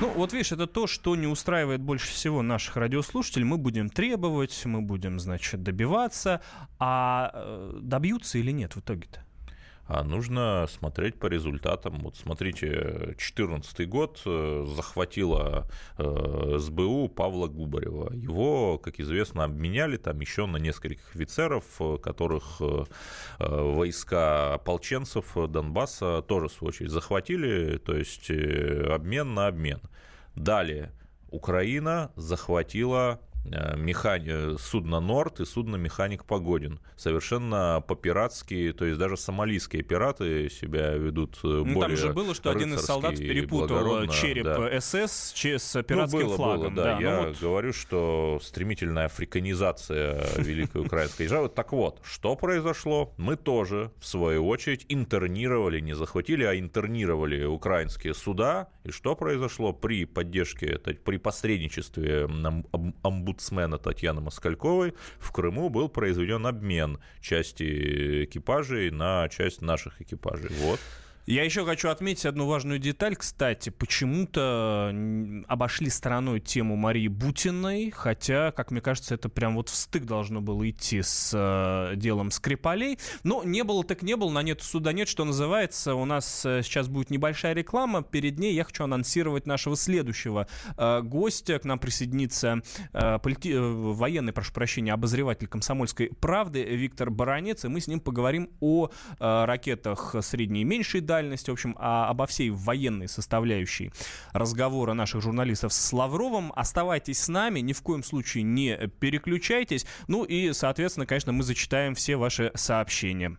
Ну, 0.00 0.08
вот 0.10 0.32
видишь, 0.32 0.52
это 0.52 0.66
то, 0.66 0.86
что 0.86 1.14
не 1.16 1.26
устраивает 1.26 1.80
больше 1.80 2.10
всего 2.10 2.42
наших 2.42 2.76
радиослушателей. 2.76 3.44
Мы 3.44 3.58
будем 3.58 3.90
требовать, 3.90 4.64
мы 4.64 4.80
будем, 4.80 5.20
значит, 5.20 5.62
добиваться. 5.62 6.40
А 6.78 7.30
э, 7.34 7.78
добьются 7.82 8.38
или 8.38 8.50
нет 8.50 8.74
в 8.74 8.80
итоге-то? 8.80 9.24
А 9.86 10.04
нужно 10.04 10.66
смотреть 10.70 11.18
по 11.18 11.26
результатам. 11.26 12.00
Вот 12.00 12.16
смотрите, 12.16 12.68
2014 12.68 13.88
год 13.88 14.22
э, 14.24 14.64
захватила 14.76 15.68
э, 15.98 16.56
СБУ 16.58 17.08
Павла 17.08 17.48
Губарева. 17.48 18.12
Его, 18.14 18.78
как 18.78 19.00
известно, 19.00 19.44
обменяли 19.44 19.96
там 19.96 20.20
еще 20.20 20.46
на 20.46 20.56
нескольких 20.56 21.14
офицеров, 21.14 21.64
э, 21.80 21.98
которых 21.98 22.60
войска 23.38 24.54
ополченцев 24.54 25.36
Донбасса 25.48 26.22
тоже, 26.22 26.48
в 26.48 26.52
свою 26.52 26.68
очередь, 26.68 26.90
захватили, 26.90 27.78
то 27.78 27.96
есть 27.96 28.30
обмен 28.30 29.34
на 29.34 29.48
обмен. 29.48 29.80
Далее 30.34 30.92
Украина 31.30 32.12
захватила 32.16 33.20
механи... 33.44 34.56
судно 34.58 35.00
«Норд» 35.00 35.40
и 35.40 35.44
судно 35.44 35.76
«Механик 35.76 36.24
Погодин». 36.24 36.80
Совершенно 36.96 37.82
по-пиратски, 37.86 38.72
то 38.72 38.84
есть 38.84 38.98
даже 38.98 39.16
сомалийские 39.16 39.82
пираты 39.82 40.48
себя 40.48 40.92
ведут 40.92 41.38
ну, 41.42 41.64
более 41.64 41.80
Там 41.80 41.96
же 41.96 42.12
было, 42.12 42.34
что 42.34 42.50
один 42.50 42.74
из 42.74 42.82
солдат 42.82 43.16
перепутал 43.16 44.06
череп 44.08 44.44
да. 44.44 44.80
СС 44.80 45.32
с 45.34 45.82
пиратским 45.82 46.20
ну, 46.20 46.26
было, 46.26 46.36
флагом. 46.36 46.74
Было, 46.74 46.84
да. 46.84 46.94
да. 46.96 47.00
Я 47.00 47.16
ну, 47.16 47.28
вот... 47.28 47.40
говорю, 47.40 47.72
что 47.72 48.40
стремительная 48.42 49.06
африканизация 49.06 50.22
Великой 50.38 50.82
Украинской 50.82 51.24
державы. 51.24 51.48
Так 51.48 51.72
вот, 51.72 52.00
что 52.04 52.36
произошло? 52.36 53.12
Мы 53.16 53.36
тоже, 53.36 53.90
в 53.98 54.06
свою 54.06 54.46
очередь, 54.46 54.86
интернировали, 54.88 55.80
не 55.80 55.94
захватили, 55.94 56.44
а 56.44 56.58
интернировали 56.58 57.44
украинские 57.44 58.14
суда. 58.14 58.68
И 58.84 58.90
что 58.90 59.16
произошло 59.16 59.72
при 59.72 60.04
поддержке, 60.04 60.78
при 60.78 61.16
посредничестве 61.16 62.26
омбудсмена 63.32 63.78
Татьяны 63.78 64.20
Москальковой? 64.20 64.94
В 65.18 65.32
Крыму 65.32 65.68
был 65.70 65.88
произведен 65.88 66.46
обмен 66.46 66.98
части 67.20 68.24
экипажей 68.24 68.90
на 68.90 69.28
часть 69.28 69.62
наших 69.62 70.00
экипажей. 70.00 70.50
Вот. 70.60 70.78
Я 71.24 71.44
еще 71.44 71.64
хочу 71.64 71.88
отметить 71.88 72.26
одну 72.26 72.46
важную 72.46 72.80
деталь. 72.80 73.14
Кстати, 73.14 73.70
почему-то 73.70 74.92
обошли 75.46 75.88
стороной 75.88 76.40
тему 76.40 76.74
Марии 76.74 77.06
Бутиной, 77.06 77.92
хотя, 77.92 78.50
как 78.50 78.72
мне 78.72 78.80
кажется, 78.80 79.14
это 79.14 79.28
прям 79.28 79.54
вот 79.54 79.68
в 79.68 79.74
стык 79.76 80.04
должно 80.04 80.40
было 80.40 80.68
идти 80.68 81.00
с 81.00 81.30
э, 81.32 81.94
делом 81.94 82.32
Скрипалей. 82.32 82.98
Но 83.22 83.44
не 83.44 83.62
было 83.62 83.84
так 83.84 84.02
не 84.02 84.16
было, 84.16 84.30
на 84.30 84.42
нет 84.42 84.62
суда 84.62 84.92
нет, 84.92 85.06
что 85.06 85.24
называется. 85.24 85.94
У 85.94 86.04
нас 86.04 86.44
э, 86.44 86.62
сейчас 86.64 86.88
будет 86.88 87.10
небольшая 87.10 87.54
реклама. 87.54 88.02
Перед 88.02 88.40
ней 88.40 88.54
я 88.54 88.64
хочу 88.64 88.82
анонсировать 88.82 89.46
нашего 89.46 89.76
следующего 89.76 90.48
э, 90.76 91.02
гостя. 91.02 91.60
К 91.60 91.64
нам 91.64 91.78
присоединится 91.78 92.62
э, 92.92 93.18
полити... 93.20 93.52
Э, 93.52 93.60
военный, 93.60 94.32
прошу 94.32 94.52
прощения, 94.52 94.92
обозреватель 94.92 95.46
комсомольской 95.46 96.10
правды 96.20 96.64
Виктор 96.64 97.10
Баранец, 97.10 97.64
и 97.64 97.68
мы 97.68 97.80
с 97.80 97.86
ним 97.86 98.00
поговорим 98.00 98.50
о 98.58 98.88
э, 98.88 99.44
ракетах 99.44 100.16
средней 100.20 100.62
и 100.62 100.64
меньшей 100.64 101.00
дальности, 101.12 101.50
в 101.50 101.52
общем, 101.52 101.76
а, 101.78 102.08
обо 102.08 102.26
всей 102.26 102.48
военной 102.48 103.06
составляющей 103.06 103.92
разговора 104.32 104.94
наших 104.94 105.20
журналистов 105.20 105.74
с 105.74 105.92
Лавровым. 105.92 106.52
Оставайтесь 106.56 107.18
с 107.18 107.28
нами, 107.28 107.60
ни 107.60 107.74
в 107.74 107.82
коем 107.82 108.02
случае 108.02 108.44
не 108.44 108.88
переключайтесь. 108.98 109.84
Ну 110.08 110.24
и, 110.24 110.54
соответственно, 110.54 111.04
конечно, 111.04 111.32
мы 111.32 111.42
зачитаем 111.42 111.94
все 111.94 112.16
ваши 112.16 112.50
сообщения. 112.54 113.36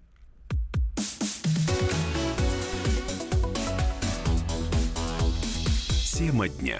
Тема 6.15 6.47
дня. 6.47 6.79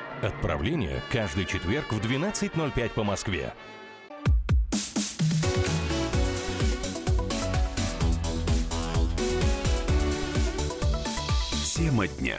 Отправление 0.21 1.01
каждый 1.11 1.45
четверг 1.45 1.91
в 1.91 1.99
12.05 1.99 2.89
по 2.91 3.03
Москве. 3.03 3.53
Тема 11.73 12.07
дня. 12.07 12.37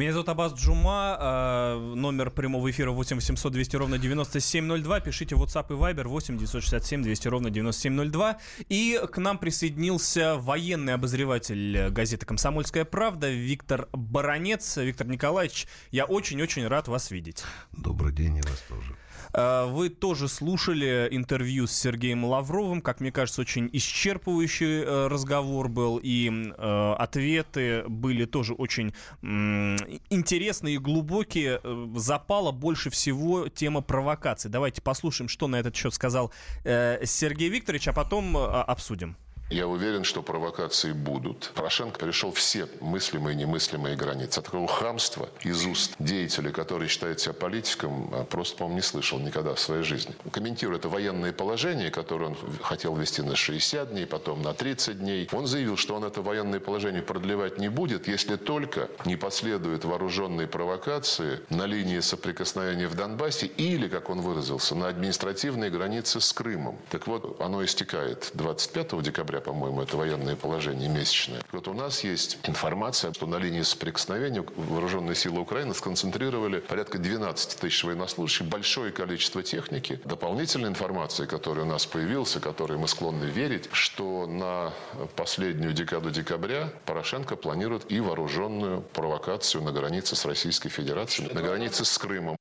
Меня 0.00 0.14
зовут 0.14 0.30
Абаз 0.30 0.54
Джума, 0.54 1.18
э, 1.20 1.94
номер 1.94 2.30
прямого 2.30 2.70
эфира 2.70 2.90
8 2.90 3.16
800 3.16 3.52
200 3.52 3.76
ровно 3.76 3.98
9702. 3.98 5.00
Пишите 5.00 5.36
в 5.36 5.42
WhatsApp 5.42 5.66
и 5.68 5.72
Viber 5.74 6.08
8 6.08 6.38
967 6.38 7.02
200 7.02 7.28
ровно 7.28 7.50
9702. 7.50 8.38
И 8.70 8.98
к 9.12 9.18
нам 9.18 9.36
присоединился 9.36 10.36
военный 10.38 10.94
обозреватель 10.94 11.90
газеты 11.90 12.24
«Комсомольская 12.24 12.86
правда» 12.86 13.28
Виктор 13.28 13.90
Баранец. 13.92 14.78
Виктор 14.78 15.06
Николаевич, 15.06 15.66
я 15.90 16.06
очень-очень 16.06 16.66
рад 16.66 16.88
вас 16.88 17.10
видеть. 17.10 17.44
Добрый 17.72 18.14
день, 18.14 18.38
и 18.38 18.40
вас 18.40 18.64
тоже. 18.70 18.96
Э, 19.32 19.66
вы 19.66 19.88
тоже 19.88 20.28
слушали 20.28 21.08
интервью 21.10 21.66
с 21.66 21.72
Сергеем 21.72 22.24
Лавровым. 22.24 22.80
Как 22.80 23.00
мне 23.00 23.12
кажется, 23.12 23.40
очень 23.40 23.68
исчерпывающий 23.72 24.82
э, 24.82 25.06
разговор 25.08 25.68
был. 25.68 26.00
И 26.02 26.30
э, 26.30 26.92
ответы 26.98 27.84
были 27.88 28.24
тоже 28.24 28.54
очень 28.54 28.92
интересные 29.22 30.76
и 30.76 30.78
глубокие. 30.78 31.60
Запала 31.96 32.52
больше 32.52 32.90
всего 32.90 33.48
тема 33.48 33.80
провокации. 33.80 34.48
Давайте 34.48 34.82
послушаем, 34.82 35.28
что 35.28 35.48
на 35.48 35.56
этот 35.56 35.76
счет 35.76 35.94
сказал 35.94 36.32
Сергей 36.64 37.48
Викторович, 37.48 37.88
а 37.88 37.92
потом 37.92 38.36
обсудим. 38.36 39.16
Я 39.50 39.66
уверен, 39.66 40.04
что 40.04 40.22
провокации 40.22 40.92
будут. 40.92 41.50
Порошенко 41.56 41.98
перешел 41.98 42.30
все 42.30 42.68
мыслимые 42.80 43.34
и 43.34 43.38
немыслимые 43.38 43.96
границы. 43.96 44.38
От 44.38 44.44
такого 44.44 44.68
хамства 44.68 45.28
из 45.42 45.66
уст 45.66 45.94
деятеля, 45.98 46.52
который 46.52 46.86
считает 46.86 47.18
себя 47.18 47.32
политиком, 47.32 48.10
а, 48.12 48.24
просто, 48.24 48.58
по-моему, 48.58 48.76
не 48.76 48.82
слышал 48.82 49.18
никогда 49.18 49.54
в 49.56 49.58
своей 49.58 49.82
жизни. 49.82 50.14
Комментируя 50.30 50.78
это 50.78 50.88
военное 50.88 51.32
положение, 51.32 51.90
которое 51.90 52.26
он 52.26 52.36
хотел 52.62 52.94
ввести 52.94 53.22
на 53.22 53.34
60 53.34 53.90
дней, 53.90 54.06
потом 54.06 54.40
на 54.40 54.54
30 54.54 55.00
дней, 55.00 55.28
он 55.32 55.48
заявил, 55.48 55.76
что 55.76 55.96
он 55.96 56.04
это 56.04 56.22
военное 56.22 56.60
положение 56.60 57.02
продлевать 57.02 57.58
не 57.58 57.68
будет, 57.68 58.06
если 58.06 58.36
только 58.36 58.88
не 59.04 59.16
последуют 59.16 59.84
вооруженные 59.84 60.46
провокации 60.46 61.40
на 61.50 61.66
линии 61.66 61.98
соприкосновения 61.98 62.86
в 62.86 62.94
Донбассе 62.94 63.46
или, 63.46 63.88
как 63.88 64.10
он 64.10 64.20
выразился, 64.20 64.76
на 64.76 64.86
административной 64.86 65.70
границе 65.70 66.20
с 66.20 66.32
Крымом. 66.32 66.78
Так 66.88 67.08
вот, 67.08 67.40
оно 67.40 67.64
истекает 67.64 68.30
25 68.34 69.02
декабря 69.02 69.39
по-моему, 69.40 69.82
это 69.82 69.96
военное 69.96 70.36
положение 70.36 70.88
месячное. 70.88 71.40
Вот 71.52 71.68
у 71.68 71.74
нас 71.74 72.04
есть 72.04 72.38
информация, 72.44 73.12
что 73.12 73.26
на 73.26 73.36
линии 73.36 73.62
соприкосновения 73.62 74.44
вооруженные 74.56 75.14
силы 75.14 75.40
Украины 75.40 75.74
сконцентрировали 75.74 76.60
порядка 76.60 76.98
12 76.98 77.60
тысяч 77.60 77.84
военнослужащих, 77.84 78.46
большое 78.46 78.92
количество 78.92 79.42
техники. 79.42 80.00
Дополнительная 80.04 80.70
информация, 80.70 81.26
которая 81.26 81.64
у 81.64 81.68
нас 81.68 81.86
появилась, 81.86 82.36
которой 82.40 82.78
мы 82.78 82.88
склонны 82.88 83.24
верить, 83.24 83.68
что 83.72 84.26
на 84.26 84.72
последнюю 85.16 85.72
декаду 85.72 86.10
декабря 86.10 86.72
Порошенко 86.86 87.36
планирует 87.36 87.90
и 87.90 88.00
вооруженную 88.00 88.82
провокацию 88.82 89.62
на 89.62 89.72
границе 89.72 90.16
с 90.16 90.24
Российской 90.24 90.68
Федерацией, 90.68 91.32
на 91.32 91.42
границе 91.42 91.84
с 91.84 91.96
Крымом. 91.98 92.36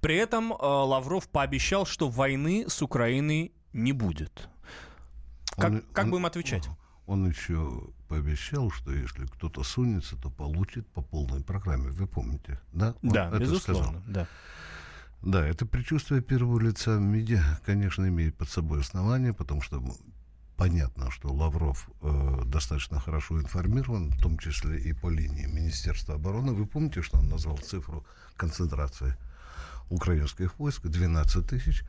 При 0.00 0.16
этом 0.16 0.52
э, 0.52 0.56
Лавров 0.60 1.28
пообещал, 1.28 1.86
что 1.86 2.08
войны 2.08 2.66
с 2.68 2.82
Украиной 2.82 3.52
не 3.72 3.92
будет. 3.92 4.49
Как, 5.60 5.70
он, 5.70 5.84
как 5.92 6.04
он, 6.04 6.10
будем 6.10 6.26
отвечать? 6.26 6.68
Он 7.06 7.28
еще 7.28 7.82
пообещал, 8.08 8.70
что 8.70 8.92
если 8.92 9.26
кто-то 9.26 9.62
сунется, 9.62 10.16
то 10.16 10.30
получит 10.30 10.86
по 10.88 11.02
полной 11.02 11.42
программе. 11.42 11.90
Вы 11.90 12.06
помните, 12.06 12.60
да? 12.72 12.94
Он 13.02 13.10
да, 13.10 13.30
безусловно, 13.30 13.84
сказал. 13.84 14.02
да. 14.06 14.26
Да, 15.22 15.46
это 15.46 15.66
предчувствие 15.66 16.22
первого 16.22 16.58
лица 16.58 16.98
медиа, 16.98 17.42
конечно, 17.66 18.08
имеет 18.08 18.36
под 18.36 18.48
собой 18.48 18.80
основание, 18.80 19.34
потому 19.34 19.60
что 19.60 19.82
понятно, 20.56 21.10
что 21.10 21.32
Лавров 21.32 21.90
э, 22.00 22.42
достаточно 22.46 22.98
хорошо 22.98 23.38
информирован, 23.38 24.10
в 24.10 24.20
том 24.20 24.38
числе 24.38 24.78
и 24.78 24.92
по 24.94 25.10
линии 25.10 25.46
Министерства 25.46 26.14
обороны. 26.14 26.52
Вы 26.52 26.66
помните, 26.66 27.02
что 27.02 27.18
он 27.18 27.28
назвал 27.28 27.58
цифру 27.58 28.04
концентрации 28.36 29.14
украинских 29.90 30.58
войск 30.58 30.86
12 30.86 31.46
тысяч? 31.46 31.82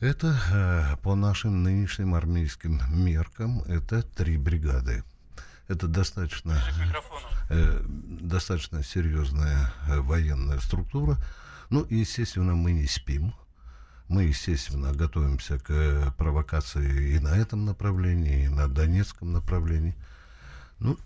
Это 0.00 0.36
э, 0.52 0.96
по 1.02 1.14
нашим 1.14 1.62
нынешним 1.62 2.14
армейским 2.14 2.80
меркам 2.90 3.62
это 3.62 4.02
три 4.02 4.36
бригады. 4.36 5.04
Это 5.68 5.88
достаточно, 5.88 6.62
э, 7.48 7.80
достаточно 7.86 8.82
серьезная 8.82 9.72
э, 9.88 10.00
военная 10.00 10.58
структура. 10.58 11.16
Ну, 11.70 11.86
естественно, 11.88 12.54
мы 12.54 12.72
не 12.72 12.86
спим. 12.86 13.34
Мы, 14.08 14.24
естественно, 14.24 14.92
готовимся 14.92 15.58
к 15.58 15.70
э, 15.70 16.10
провокации 16.18 17.14
и 17.14 17.18
на 17.18 17.34
этом 17.36 17.64
направлении, 17.64 18.44
и 18.44 18.48
на 18.48 18.68
Донецком 18.68 19.32
направлении. 19.32 19.96
Ну, 20.80 20.98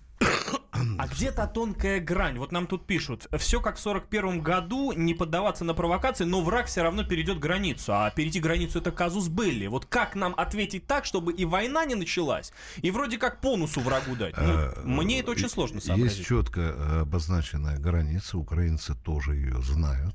А 0.98 1.06
где 1.06 1.32
то 1.32 1.46
тонкая 1.46 2.00
грань? 2.00 2.38
Вот 2.38 2.52
нам 2.52 2.66
тут 2.66 2.86
пишут, 2.86 3.26
все 3.38 3.60
как 3.60 3.76
в 3.76 3.80
41 3.80 4.40
году, 4.42 4.92
не 4.92 5.14
поддаваться 5.14 5.64
на 5.64 5.74
провокации, 5.74 6.24
но 6.24 6.42
враг 6.42 6.66
все 6.66 6.82
равно 6.82 7.04
перейдет 7.04 7.38
границу. 7.38 7.92
А 7.94 8.10
перейти 8.10 8.40
границу 8.40 8.78
это 8.80 8.90
казус 8.90 9.28
Белли. 9.28 9.66
Вот 9.66 9.86
как 9.86 10.14
нам 10.14 10.34
ответить 10.36 10.86
так, 10.86 11.04
чтобы 11.04 11.32
и 11.32 11.44
война 11.44 11.84
не 11.84 11.94
началась, 11.94 12.52
и 12.82 12.90
вроде 12.90 13.18
как 13.18 13.40
бонусу 13.40 13.80
врагу 13.80 14.16
дать? 14.16 14.34
Ну, 14.36 14.58
Э, 14.58 14.82
мне 14.84 15.20
это 15.20 15.30
очень 15.30 15.48
сложно 15.48 15.80
сообразить. 15.80 16.18
Есть 16.18 16.28
четко 16.28 17.02
обозначенная 17.02 17.78
граница, 17.78 18.38
украинцы 18.38 18.94
тоже 18.94 19.34
ее 19.36 19.62
знают. 19.62 20.14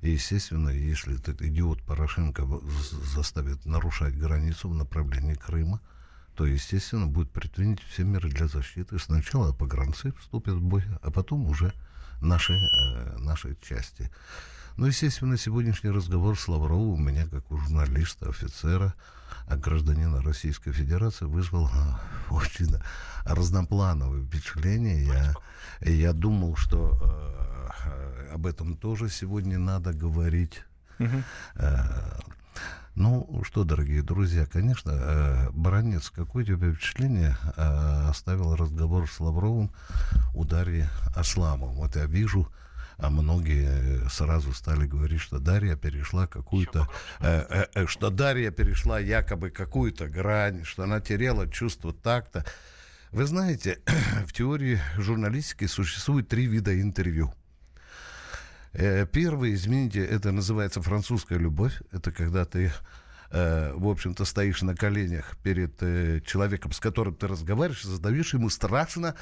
И, 0.00 0.10
естественно, 0.10 0.68
если 0.68 1.18
этот 1.18 1.42
идиот 1.42 1.82
Порошенко 1.82 2.46
заставит 3.14 3.66
нарушать 3.66 4.14
границу 4.16 4.68
в 4.68 4.74
направлении 4.74 5.34
Крыма, 5.34 5.80
то, 6.38 6.46
естественно, 6.46 7.08
будет 7.08 7.32
предпринять 7.32 7.80
все 7.80 8.04
меры 8.04 8.30
для 8.30 8.46
защиты. 8.46 9.00
Сначала 9.00 9.52
погранцы 9.52 10.12
вступят 10.20 10.54
в 10.54 10.62
бой, 10.62 10.84
а 11.02 11.10
потом 11.10 11.48
уже 11.48 11.72
наши, 12.20 12.52
э, 12.52 13.18
наши 13.18 13.56
части. 13.60 14.08
Ну, 14.76 14.86
естественно, 14.86 15.36
сегодняшний 15.36 15.90
разговор 15.90 16.38
с 16.38 16.46
Лавровым 16.46 16.92
у 16.92 16.96
меня, 16.96 17.26
как 17.26 17.50
у 17.50 17.58
журналиста, 17.58 18.28
офицера, 18.28 18.94
а 19.48 19.56
гражданина 19.56 20.22
Российской 20.22 20.70
Федерации, 20.70 21.24
вызвал 21.24 21.68
а, 21.72 22.00
очень 22.30 22.72
разноплановые 23.24 24.24
впечатления. 24.24 25.06
Я, 25.06 25.34
я 25.80 26.12
думал, 26.12 26.54
что 26.54 27.00
э, 27.02 28.32
об 28.32 28.46
этом 28.46 28.76
тоже 28.76 29.08
сегодня 29.08 29.58
надо 29.58 29.92
говорить. 29.92 30.62
Э, 31.00 32.20
ну 32.98 33.42
что, 33.44 33.62
дорогие 33.62 34.02
друзья, 34.02 34.44
конечно, 34.44 34.90
э, 34.92 35.50
Баранец, 35.52 36.10
какое 36.10 36.44
тебе 36.44 36.72
впечатление 36.72 37.36
э, 37.56 38.08
оставил 38.08 38.56
разговор 38.56 39.08
с 39.08 39.20
Лавровым 39.20 39.70
у 40.34 40.44
Дарьи 40.44 40.84
Асламов? 41.14 41.74
Вот 41.74 41.94
я 41.94 42.06
вижу, 42.06 42.52
а 42.96 43.08
многие 43.08 44.08
сразу 44.08 44.52
стали 44.52 44.86
говорить, 44.86 45.20
что 45.20 45.38
Дарья 45.38 45.76
перешла 45.76 46.26
какую-то, 46.26 46.88
э, 47.20 47.46
э, 47.48 47.66
э, 47.74 47.86
что 47.86 48.10
Дарья 48.10 48.50
перешла 48.50 48.98
якобы 48.98 49.50
какую-то 49.50 50.08
грань, 50.08 50.64
что 50.64 50.82
она 50.82 51.00
теряла 51.00 51.48
чувство 51.48 51.92
такта. 51.92 52.44
Вы 53.12 53.26
знаете, 53.26 53.78
в 54.26 54.32
теории 54.32 54.80
журналистики 54.96 55.66
существует 55.66 56.26
три 56.26 56.46
вида 56.46 56.78
интервью. 56.80 57.32
Э, 58.72 59.06
Первый, 59.06 59.54
извините, 59.54 60.04
это 60.04 60.32
называется 60.32 60.82
французская 60.82 61.38
любовь. 61.38 61.80
Это 61.92 62.12
когда 62.12 62.44
ты, 62.44 62.72
э, 63.30 63.72
в 63.74 63.88
общем-то, 63.88 64.24
стоишь 64.24 64.62
на 64.62 64.74
коленях 64.74 65.36
перед 65.42 65.82
э, 65.82 66.20
человеком, 66.26 66.72
с 66.72 66.80
которым 66.80 67.14
ты 67.14 67.28
разговариваешь, 67.28 67.82
задаешь 67.82 68.34
ему 68.34 68.50
страшно 68.50 69.14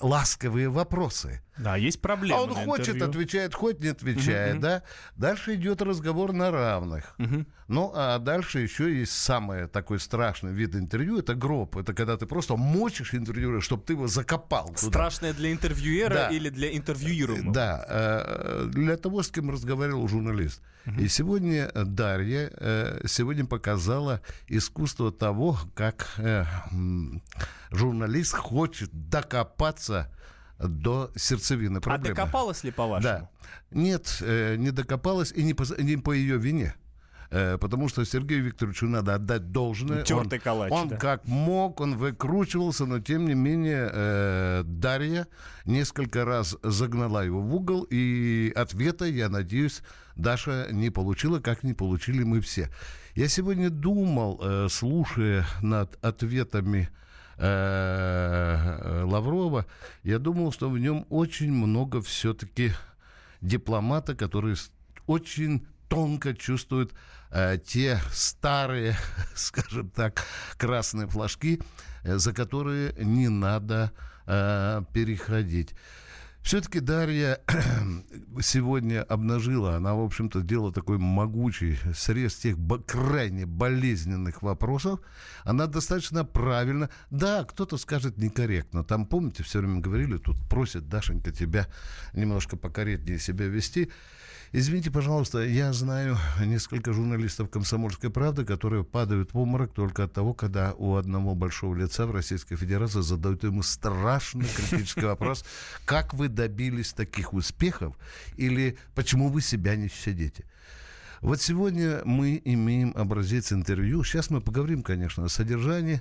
ласковые 0.00 0.68
вопросы. 0.68 1.43
Да, 1.58 1.76
есть 1.76 2.00
проблемы. 2.00 2.38
А 2.40 2.42
он 2.42 2.54
хочет, 2.54 2.88
интервью. 2.96 3.08
отвечает, 3.10 3.54
хоть 3.54 3.80
не 3.80 3.88
отвечает, 3.88 4.54
Мгм. 4.54 4.60
да. 4.62 4.82
Дальше 5.16 5.54
идет 5.54 5.82
разговор 5.82 6.32
на 6.32 6.50
равных. 6.50 7.14
Мгм. 7.18 7.46
Ну, 7.68 7.92
а 7.94 8.18
дальше 8.18 8.58
еще 8.58 8.92
есть 8.98 9.12
самый 9.12 9.68
такой 9.68 9.98
страшный 10.00 10.52
вид 10.52 10.74
интервью, 10.74 11.18
это 11.20 11.34
гроб. 11.34 11.76
Это 11.76 11.94
когда 11.94 12.16
ты 12.16 12.26
просто 12.26 12.56
мочишь 12.56 13.14
интервьюера, 13.14 13.60
чтобы 13.60 13.82
ты 13.84 13.92
его 13.92 14.06
закопал. 14.08 14.66
туда. 14.66 14.78
Страшное 14.78 15.32
для 15.32 15.52
интервьюера 15.52 16.14
Да. 16.14 16.28
или 16.28 16.48
для 16.50 16.76
интервьюируемого? 16.76 17.54
Да, 17.54 17.84
э, 17.88 18.66
для 18.72 18.96
того, 18.96 19.22
с 19.22 19.30
кем 19.30 19.50
разговаривал 19.50 20.08
журналист. 20.08 20.60
И 20.98 21.08
сегодня 21.08 21.70
Дарья 21.72 22.50
э, 22.54 23.00
сегодня 23.06 23.46
показала 23.46 24.20
искусство 24.48 25.10
того, 25.10 25.56
как 25.74 26.08
э, 26.18 26.44
журналист 27.70 28.34
хочет 28.36 28.90
докопаться 29.08 30.10
до 30.58 31.10
сердцевины 31.16 31.78
А 31.78 31.80
проблемы. 31.80 32.14
докопалась 32.14 32.64
ли, 32.64 32.70
по-вашему? 32.70 33.02
Да. 33.02 33.30
Нет, 33.70 34.18
э, 34.20 34.56
не 34.56 34.70
докопалась 34.70 35.32
и 35.32 35.42
не 35.42 35.54
по, 35.54 35.64
не 35.80 35.96
по 35.96 36.12
ее 36.12 36.38
вине. 36.38 36.74
Э, 37.30 37.58
Потому 37.58 37.88
что 37.88 38.04
Сергею 38.04 38.44
Викторовичу 38.44 38.86
надо 38.86 39.14
отдать 39.14 39.50
должное. 39.50 40.04
Тёртый 40.04 40.38
он, 40.38 40.42
калач, 40.44 40.72
он 40.72 40.88
да. 40.88 40.96
как 40.96 41.26
мог, 41.26 41.80
он 41.80 41.96
выкручивался, 41.96 42.86
но 42.86 43.00
тем 43.00 43.26
не 43.26 43.34
менее 43.34 43.90
э, 43.92 44.62
Дарья 44.64 45.26
несколько 45.64 46.24
раз 46.24 46.56
загнала 46.62 47.24
его 47.24 47.40
в 47.40 47.54
угол, 47.54 47.86
и 47.90 48.52
ответа, 48.54 49.06
я 49.06 49.28
надеюсь, 49.28 49.82
Даша 50.14 50.68
не 50.70 50.90
получила, 50.90 51.40
как 51.40 51.64
не 51.64 51.74
получили 51.74 52.22
мы 52.22 52.40
все. 52.40 52.70
Я 53.16 53.28
сегодня 53.28 53.68
думал, 53.70 54.40
э, 54.42 54.68
слушая 54.70 55.44
над 55.60 55.98
ответами 56.04 56.88
Лаврова, 59.04 59.66
я 60.02 60.18
думал, 60.18 60.52
что 60.52 60.70
в 60.70 60.78
нем 60.78 61.06
очень 61.10 61.52
много 61.52 62.00
все-таки 62.00 62.72
дипломата, 63.40 64.14
который 64.14 64.56
очень 65.06 65.66
тонко 65.88 66.34
чувствует 66.34 66.92
э, 67.30 67.58
те 67.64 68.00
старые, 68.10 68.96
скажем 69.34 69.90
так, 69.90 70.24
красные 70.56 71.06
флажки, 71.06 71.60
э, 72.02 72.18
за 72.18 72.32
которые 72.32 72.94
не 72.98 73.28
надо 73.28 73.92
э, 74.26 74.82
переходить. 74.92 75.74
Все-таки 76.44 76.80
Дарья 76.80 77.40
сегодня 78.42 79.02
обнажила, 79.02 79.76
она, 79.76 79.94
в 79.94 80.00
общем-то, 80.00 80.40
сделала 80.42 80.74
такой 80.74 80.98
могучий 80.98 81.78
срез 81.94 82.34
тех 82.34 82.58
крайне 82.86 83.46
болезненных 83.46 84.42
вопросов. 84.42 85.00
Она 85.44 85.66
достаточно 85.66 86.22
правильно, 86.22 86.90
да, 87.08 87.44
кто-то 87.44 87.78
скажет 87.78 88.18
некорректно. 88.18 88.84
Там, 88.84 89.06
помните, 89.06 89.42
все 89.42 89.60
время 89.60 89.80
говорили, 89.80 90.18
тут 90.18 90.36
просят 90.50 90.86
Дашенька 90.86 91.32
тебя 91.32 91.66
немножко 92.12 92.58
покорректнее 92.58 93.18
себя 93.18 93.46
вести. 93.46 93.90
Извините, 94.56 94.92
пожалуйста, 94.92 95.40
я 95.40 95.72
знаю 95.72 96.16
несколько 96.38 96.92
журналистов 96.92 97.50
«Комсомольской 97.50 98.08
правды», 98.08 98.44
которые 98.44 98.84
падают 98.84 99.34
в 99.34 99.38
обморок 99.38 99.74
только 99.74 100.04
от 100.04 100.12
того, 100.12 100.32
когда 100.32 100.74
у 100.74 100.94
одного 100.94 101.34
большого 101.34 101.74
лица 101.74 102.06
в 102.06 102.12
Российской 102.12 102.54
Федерации 102.54 103.00
задают 103.00 103.42
ему 103.42 103.64
страшно 103.64 104.44
критический 104.44 105.06
вопрос, 105.06 105.44
как 105.84 106.14
вы 106.14 106.28
добились 106.28 106.92
таких 106.92 107.32
успехов 107.32 107.98
или 108.36 108.78
почему 108.94 109.28
вы 109.28 109.40
себя 109.40 109.74
не 109.74 109.88
щадите. 109.88 110.44
Вот 111.20 111.42
сегодня 111.42 112.02
мы 112.04 112.40
имеем 112.44 112.92
образец 112.94 113.52
интервью. 113.52 114.04
Сейчас 114.04 114.30
мы 114.30 114.40
поговорим, 114.40 114.84
конечно, 114.84 115.24
о 115.24 115.28
содержании. 115.28 116.00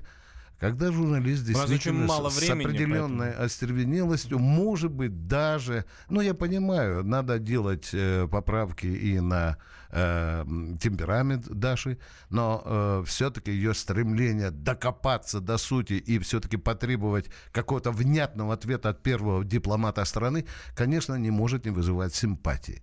Когда 0.63 0.93
журналист 0.93 1.43
действительно 1.43 2.07
мало 2.07 2.29
с, 2.29 2.37
времени, 2.37 2.63
определенной 2.63 3.33
остервенелостью, 3.33 4.39
может 4.39 4.91
быть, 4.91 5.27
даже, 5.27 5.83
ну, 6.07 6.21
я 6.21 6.33
понимаю, 6.33 7.03
надо 7.03 7.37
делать 7.37 7.89
э, 7.91 8.29
поправки 8.31 8.85
и 8.85 9.19
на 9.19 9.57
э, 9.89 10.45
темперамент 10.81 11.49
Даши, 11.49 11.97
но 12.29 13.03
все-таки 13.05 13.51
ее 13.51 13.73
стремление 13.73 14.51
докопаться 14.51 15.41
до 15.41 15.57
сути 15.57 15.95
и 15.95 16.17
все-таки 16.19 16.55
потребовать 16.55 17.25
какого-то 17.51 17.91
внятного 17.91 18.53
ответа 18.53 18.87
от 18.87 19.03
первого 19.03 19.43
дипломата 19.43 20.05
страны, 20.05 20.45
конечно, 20.77 21.15
не 21.15 21.29
может 21.29 21.65
не 21.65 21.71
вызывать 21.71 22.15
симпатии. 22.15 22.81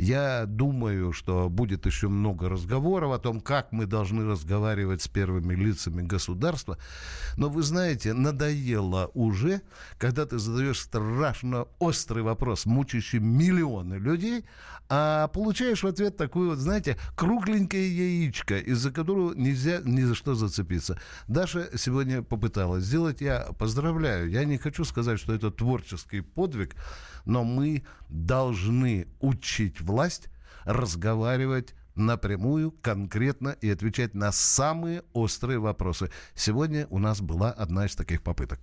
Я 0.00 0.46
думаю, 0.46 1.12
что 1.12 1.50
будет 1.50 1.84
еще 1.84 2.08
много 2.08 2.48
разговоров 2.48 3.12
о 3.12 3.18
том, 3.18 3.38
как 3.38 3.70
мы 3.70 3.84
должны 3.84 4.24
разговаривать 4.24 5.02
с 5.02 5.08
первыми 5.08 5.54
лицами 5.54 6.00
государства. 6.00 6.78
Но 7.36 7.50
вы 7.50 7.62
знаете, 7.62 8.14
надоело 8.14 9.10
уже, 9.12 9.60
когда 9.98 10.24
ты 10.24 10.38
задаешь 10.38 10.80
страшно 10.80 11.66
острый 11.80 12.22
вопрос, 12.22 12.64
мучающий 12.64 13.18
миллионы 13.18 13.96
людей, 13.96 14.46
а 14.88 15.28
получаешь 15.28 15.82
в 15.82 15.86
ответ 15.86 16.16
такую 16.16 16.50
вот, 16.50 16.58
знаете, 16.58 16.96
кругленькое 17.14 17.94
яичко, 17.94 18.56
из-за 18.56 18.90
которого 18.90 19.34
нельзя 19.34 19.82
ни 19.84 20.00
за 20.00 20.14
что 20.14 20.34
зацепиться. 20.34 20.98
Даша 21.28 21.68
сегодня 21.76 22.22
попыталась 22.22 22.84
сделать, 22.84 23.20
я 23.20 23.50
поздравляю. 23.58 24.30
Я 24.30 24.46
не 24.46 24.56
хочу 24.56 24.84
сказать, 24.84 25.20
что 25.20 25.34
это 25.34 25.50
творческий 25.50 26.22
подвиг, 26.22 26.74
но 27.24 27.44
мы 27.44 27.84
должны 28.08 29.06
учить 29.20 29.80
власть 29.80 30.28
разговаривать 30.64 31.74
напрямую, 31.94 32.72
конкретно 32.82 33.56
и 33.60 33.70
отвечать 33.70 34.14
на 34.14 34.32
самые 34.32 35.02
острые 35.12 35.58
вопросы. 35.58 36.10
Сегодня 36.34 36.86
у 36.90 36.98
нас 36.98 37.20
была 37.20 37.50
одна 37.50 37.86
из 37.86 37.94
таких 37.94 38.22
попыток. 38.22 38.58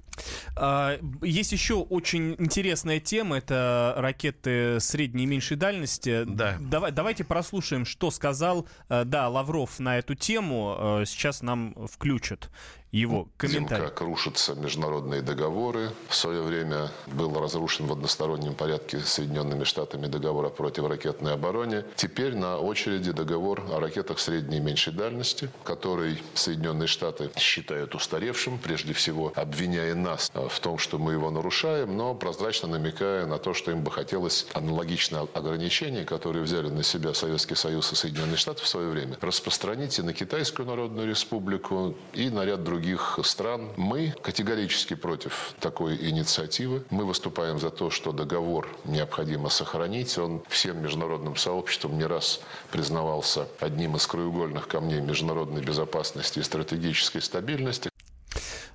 А, 0.55 0.97
Есть 1.21 1.51
еще 1.51 1.75
очень 1.75 2.35
интересная 2.39 2.99
тема, 2.99 3.37
это 3.37 3.93
ракеты 3.97 4.79
средней 4.79 5.23
и 5.23 5.27
меньшей 5.27 5.57
дальности. 5.57 6.23
Да. 6.25 6.57
Давай, 6.59 6.91
давайте 6.91 7.23
прослушаем, 7.23 7.85
что 7.85 8.11
сказал, 8.11 8.67
э, 8.89 9.03
да, 9.05 9.29
Лавров 9.29 9.79
на 9.79 9.97
эту 9.97 10.15
тему. 10.15 10.75
Э, 10.77 11.03
Сейчас 11.05 11.41
нам 11.41 11.75
включат 11.91 12.49
его 12.97 13.27
комментарий. 13.37 13.85
Как 13.85 14.01
рушатся 14.01 14.55
международные 14.55 15.21
договоры. 15.21 15.91
В 16.09 16.15
свое 16.15 16.41
время 16.41 16.89
был 17.07 17.39
разрушен 17.39 17.85
в 17.85 17.91
одностороннем 17.91 18.55
порядке 18.55 18.99
Соединенными 18.99 19.63
Штатами 19.63 20.07
договор 20.07 20.45
о 20.45 20.49
противоракетной 20.49 21.33
обороне. 21.33 21.85
Теперь 21.95 22.35
на 22.35 22.57
очереди 22.57 23.11
договор 23.11 23.63
о 23.71 23.79
ракетах 23.79 24.19
средней 24.19 24.57
и 24.57 24.59
меньшей 24.59 24.93
дальности, 24.93 25.49
который 25.63 26.21
Соединенные 26.33 26.87
Штаты 26.87 27.29
считают 27.37 27.95
устаревшим, 27.95 28.57
прежде 28.57 28.93
всего 28.93 29.31
обвиняя 29.35 29.93
нас 29.93 30.31
в 30.33 30.59
том, 30.59 30.77
что 30.77 30.97
мы 30.97 31.13
его 31.13 31.29
нарушаем, 31.29 31.95
но 31.95 32.15
прозрачно 32.15 32.67
намекая 32.67 33.25
на 33.25 33.37
то, 33.37 33.53
что 33.53 33.71
им 33.71 33.83
бы 33.83 33.91
хотелось 33.91 34.47
аналогичное 34.53 35.27
ограничение, 35.33 36.03
которые 36.03 36.43
взяли 36.43 36.69
на 36.69 36.83
себя 36.83 37.13
Советский 37.13 37.55
Союз 37.55 37.91
и 37.91 37.95
Соединенные 37.95 38.37
Штаты 38.37 38.63
в 38.63 38.67
свое 38.67 38.89
время, 38.89 39.17
распространить 39.21 39.99
и 39.99 40.01
на 40.01 40.13
Китайскую 40.13 40.67
Народную 40.67 41.07
Республику, 41.07 41.95
и 42.13 42.29
на 42.29 42.45
ряд 42.45 42.63
других 42.63 42.86
стран. 43.23 43.69
Мы 43.75 44.13
категорически 44.21 44.93
против 44.93 45.53
такой 45.59 45.95
инициативы. 46.09 46.83
Мы 46.89 47.05
выступаем 47.05 47.59
за 47.59 47.69
то, 47.69 47.89
что 47.89 48.11
договор 48.11 48.69
необходимо 48.85 49.49
сохранить. 49.49 50.17
Он 50.17 50.41
всем 50.47 50.81
международным 50.81 51.35
сообществом 51.35 51.97
не 51.97 52.05
раз 52.05 52.39
признавался 52.71 53.47
одним 53.59 53.95
из 53.95 54.07
краеугольных 54.07 54.67
камней 54.67 55.01
международной 55.01 55.61
безопасности 55.61 56.39
и 56.39 56.43
стратегической 56.43 57.21
стабильности. 57.21 57.89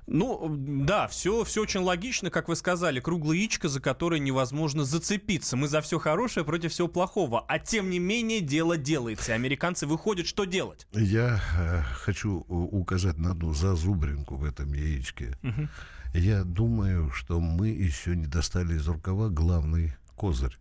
Ну, 0.05 0.47
да, 0.49 1.07
все, 1.07 1.43
все 1.43 1.61
очень 1.61 1.79
логично, 1.79 2.29
как 2.29 2.49
вы 2.49 2.55
сказали. 2.55 2.99
Круглая 2.99 3.37
яичко, 3.37 3.69
за 3.69 3.79
которое 3.79 4.19
невозможно 4.19 4.83
зацепиться. 4.83 5.55
Мы 5.55 5.67
за 5.67 5.81
все 5.81 5.99
хорошее 5.99 6.45
против 6.45 6.71
всего 6.71 6.87
плохого. 6.87 7.45
А 7.47 7.59
тем 7.59 7.89
не 7.89 7.99
менее, 7.99 8.41
дело 8.41 8.77
делается. 8.77 9.33
Американцы 9.33 9.87
выходят, 9.87 10.27
что 10.27 10.45
делать? 10.45 10.87
Я 10.91 11.41
э, 11.57 11.81
хочу 11.95 12.39
указать 12.47 13.17
на 13.17 13.31
одну 13.31 13.53
зазубринку 13.53 14.35
в 14.35 14.43
этом 14.43 14.73
яичке. 14.73 15.37
Угу. 15.43 15.67
Я 16.15 16.43
думаю, 16.43 17.09
что 17.11 17.39
мы 17.39 17.69
еще 17.69 18.15
не 18.15 18.27
достали 18.27 18.75
из 18.75 18.87
рукава 18.87 19.29
главный 19.29 19.95
козырь. 20.15 20.57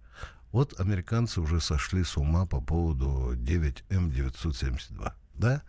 Вот 0.52 0.78
американцы 0.78 1.40
уже 1.40 1.60
сошли 1.60 2.04
с 2.04 2.16
ума 2.16 2.46
по 2.46 2.60
поводу 2.60 3.34
9М972. 3.34 5.12
Да? 5.34 5.62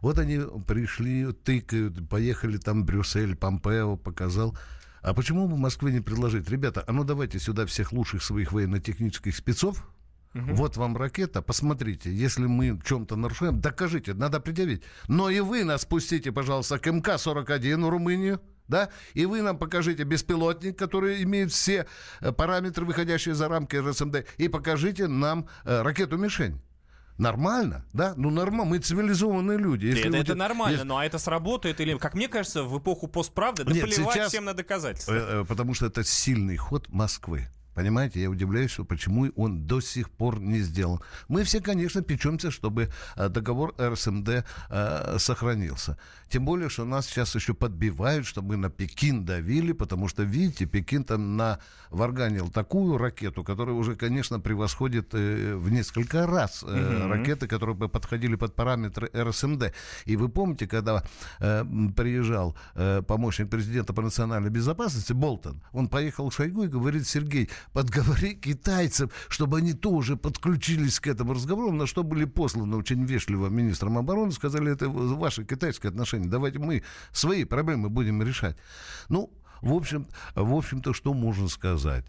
Вот 0.00 0.18
они 0.18 0.40
пришли, 0.66 1.32
тыкают, 1.32 2.08
поехали 2.08 2.56
там 2.56 2.84
Брюссель, 2.84 3.36
Помпео 3.36 3.96
показал. 3.96 4.56
А 5.02 5.14
почему 5.14 5.48
бы 5.48 5.56
Москве 5.56 5.92
не 5.92 6.00
предложить, 6.00 6.48
ребята, 6.50 6.84
а 6.86 6.92
ну 6.92 7.04
давайте 7.04 7.38
сюда 7.38 7.66
всех 7.66 7.92
лучших 7.92 8.22
своих 8.22 8.52
военно-технических 8.52 9.34
спецов, 9.34 9.86
Угу. 10.34 10.54
Вот 10.54 10.76
вам 10.76 10.96
ракета, 10.96 11.42
посмотрите, 11.42 12.12
если 12.14 12.46
мы 12.46 12.74
в 12.74 12.84
чем-то 12.84 13.16
нарушаем, 13.16 13.60
докажите, 13.60 14.14
надо 14.14 14.38
предъявить. 14.38 14.82
Но 15.08 15.28
и 15.28 15.40
вы 15.40 15.64
нас 15.64 15.84
пустите, 15.84 16.30
пожалуйста, 16.30 16.78
к 16.78 16.86
МК-41 16.86 17.84
в 17.84 17.88
Румынию, 17.88 18.40
да, 18.68 18.90
и 19.14 19.26
вы 19.26 19.42
нам 19.42 19.58
покажите 19.58 20.04
беспилотник, 20.04 20.78
который 20.78 21.24
имеет 21.24 21.50
все 21.50 21.86
э, 22.20 22.30
параметры, 22.30 22.86
выходящие 22.86 23.34
за 23.34 23.48
рамки 23.48 23.74
РСМД, 23.74 24.24
и 24.38 24.46
покажите 24.46 25.08
нам 25.08 25.48
э, 25.64 25.82
ракету-мишень. 25.82 26.60
Нормально, 27.20 27.84
да? 27.92 28.14
Ну, 28.16 28.30
нормально. 28.30 28.64
Мы 28.64 28.78
цивилизованные 28.78 29.58
люди. 29.58 29.86
Если 29.86 30.08
это, 30.08 30.16
это 30.16 30.34
нормально, 30.34 30.76
если... 30.76 30.86
ну 30.86 30.96
а 30.96 31.04
это 31.04 31.18
сработает 31.18 31.78
или, 31.80 31.98
как 31.98 32.14
мне 32.14 32.28
кажется, 32.28 32.62
в 32.62 32.78
эпоху 32.78 33.08
постправды, 33.08 33.64
да 33.64 33.72
Нет, 33.72 33.84
плевать 33.84 34.14
сейчас... 34.14 34.28
всем 34.28 34.46
на 34.46 34.54
доказательства. 34.54 35.12
Э, 35.12 35.44
потому 35.44 35.74
что 35.74 35.84
это 35.84 36.02
сильный 36.02 36.56
ход 36.56 36.88
Москвы. 36.88 37.48
Понимаете, 37.80 38.20
я 38.20 38.28
удивляюсь, 38.28 38.70
что 38.72 38.84
почему 38.84 39.32
он 39.36 39.66
до 39.66 39.80
сих 39.80 40.10
пор 40.10 40.38
не 40.38 40.58
сделан. 40.58 41.00
Мы 41.28 41.44
все, 41.44 41.60
конечно, 41.62 42.02
печемся, 42.02 42.50
чтобы 42.50 42.90
э, 43.16 43.30
договор 43.30 43.74
РСМД 43.80 44.44
э, 44.68 45.16
сохранился. 45.18 45.96
Тем 46.28 46.44
более, 46.44 46.68
что 46.68 46.84
нас 46.84 47.06
сейчас 47.06 47.34
еще 47.34 47.54
подбивают, 47.54 48.26
чтобы 48.26 48.58
на 48.58 48.68
Пекин 48.68 49.24
давили, 49.24 49.72
потому 49.72 50.08
что, 50.08 50.24
видите, 50.24 50.66
Пекин 50.66 51.04
там 51.04 51.38
на 51.38 51.58
варганил 51.88 52.50
такую 52.50 52.98
ракету, 52.98 53.44
которая 53.44 53.74
уже, 53.74 53.96
конечно, 53.96 54.40
превосходит 54.40 55.14
э, 55.14 55.54
в 55.56 55.72
несколько 55.72 56.26
раз 56.26 56.62
mm-hmm. 56.62 57.08
ракеты, 57.08 57.48
которые 57.48 57.76
бы 57.76 57.88
подходили 57.88 58.34
под 58.34 58.54
параметры 58.54 59.10
РСМД. 59.14 59.72
И 60.04 60.16
вы 60.16 60.28
помните, 60.28 60.66
когда 60.66 61.02
приезжал 61.38 62.54
помощник 63.06 63.48
президента 63.48 63.94
по 63.94 64.02
национальной 64.02 64.50
безопасности 64.50 65.14
Болтон, 65.14 65.62
он 65.72 65.88
поехал 65.88 66.28
к 66.28 66.34
Шойгу 66.34 66.64
и 66.64 66.68
говорит, 66.68 67.06
Сергей, 67.06 67.48
подговори 67.72 68.34
китайцев, 68.34 69.10
чтобы 69.28 69.58
они 69.58 69.72
тоже 69.72 70.16
подключились 70.16 71.00
к 71.00 71.06
этому 71.06 71.34
разговору, 71.34 71.72
на 71.72 71.86
что 71.86 72.02
были 72.02 72.24
посланы 72.24 72.76
очень 72.76 73.04
вежливо 73.04 73.48
министром 73.48 73.98
обороны, 73.98 74.32
сказали, 74.32 74.72
это 74.72 74.88
ваши 74.88 75.44
китайские 75.44 75.90
отношения, 75.90 76.28
давайте 76.28 76.58
мы 76.58 76.82
свои 77.12 77.44
проблемы 77.44 77.88
будем 77.88 78.22
решать. 78.22 78.56
Ну, 79.08 79.32
в 79.62 79.72
общем, 79.72 80.06
в 80.34 80.54
общем-то, 80.54 80.94
что 80.94 81.14
можно 81.14 81.48
сказать? 81.48 82.06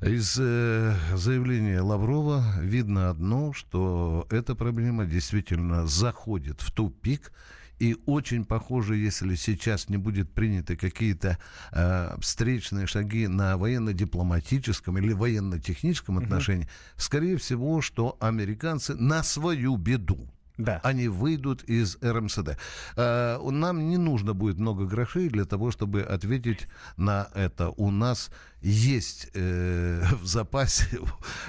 Из 0.00 0.38
э, 0.40 0.94
заявления 1.14 1.82
Лаврова 1.82 2.42
видно 2.58 3.10
одно, 3.10 3.52
что 3.52 4.26
эта 4.30 4.54
проблема 4.54 5.04
действительно 5.04 5.86
заходит 5.86 6.62
в 6.62 6.72
тупик, 6.72 7.32
и 7.80 7.96
очень 8.06 8.44
похоже, 8.44 8.96
если 8.96 9.34
сейчас 9.34 9.88
не 9.88 9.96
будет 9.96 10.30
приняты 10.30 10.76
какие-то 10.76 11.38
э, 11.72 12.16
встречные 12.20 12.86
шаги 12.86 13.26
на 13.26 13.56
военно-дипломатическом 13.56 14.98
или 14.98 15.14
военно-техническом 15.14 16.18
отношении, 16.18 16.66
mm-hmm. 16.66 16.94
скорее 17.00 17.36
всего, 17.38 17.80
что 17.80 18.18
американцы 18.20 18.94
на 18.94 19.22
свою 19.22 19.76
беду 19.76 20.28
да. 20.60 20.80
они 20.82 21.08
выйдут 21.08 21.62
из 21.64 21.96
РМСД. 22.02 22.58
Э, 22.96 23.38
нам 23.50 23.88
не 23.88 23.96
нужно 23.96 24.34
будет 24.34 24.58
много 24.58 24.84
грошей 24.84 25.28
для 25.28 25.44
того, 25.44 25.70
чтобы 25.70 26.02
ответить 26.02 26.66
на 26.96 27.28
это. 27.34 27.70
У 27.70 27.90
нас 27.90 28.30
есть 28.62 29.28
э, 29.34 30.02
в 30.22 30.26
запасе 30.26 31.00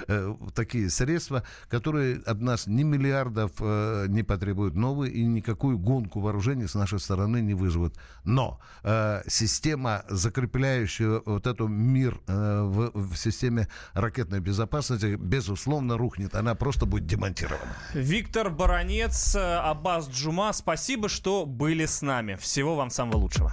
э, 0.08 0.34
такие 0.54 0.90
средства, 0.90 1.42
которые 1.68 2.20
от 2.26 2.40
нас 2.40 2.66
ни 2.66 2.82
миллиардов 2.82 3.52
э, 3.60 4.06
не 4.08 4.22
потребуют 4.22 4.74
новые 4.74 5.12
и 5.12 5.24
никакую 5.24 5.78
гонку 5.78 6.20
вооружений 6.20 6.66
с 6.66 6.74
нашей 6.74 7.00
стороны 7.00 7.40
не 7.40 7.54
вызовут. 7.54 7.94
Но 8.24 8.60
э, 8.82 9.22
система, 9.28 10.04
закрепляющая 10.08 11.22
вот 11.24 11.46
эту 11.46 11.68
мир 11.68 12.20
э, 12.26 12.62
в, 12.62 12.92
в 12.94 13.16
системе 13.16 13.68
ракетной 13.92 14.40
безопасности, 14.40 15.16
безусловно, 15.16 15.98
рухнет. 15.98 16.34
Она 16.34 16.54
просто 16.54 16.86
будет 16.86 17.06
демонтирована. 17.06 17.76
Виктор 17.94 18.50
Баранец, 18.50 19.36
Аббас 19.36 20.08
Джума, 20.08 20.52
спасибо, 20.52 21.08
что 21.08 21.46
были 21.46 21.86
с 21.86 22.02
нами. 22.02 22.36
Всего 22.36 22.76
вам 22.76 22.90
самого 22.90 23.16
лучшего. 23.16 23.52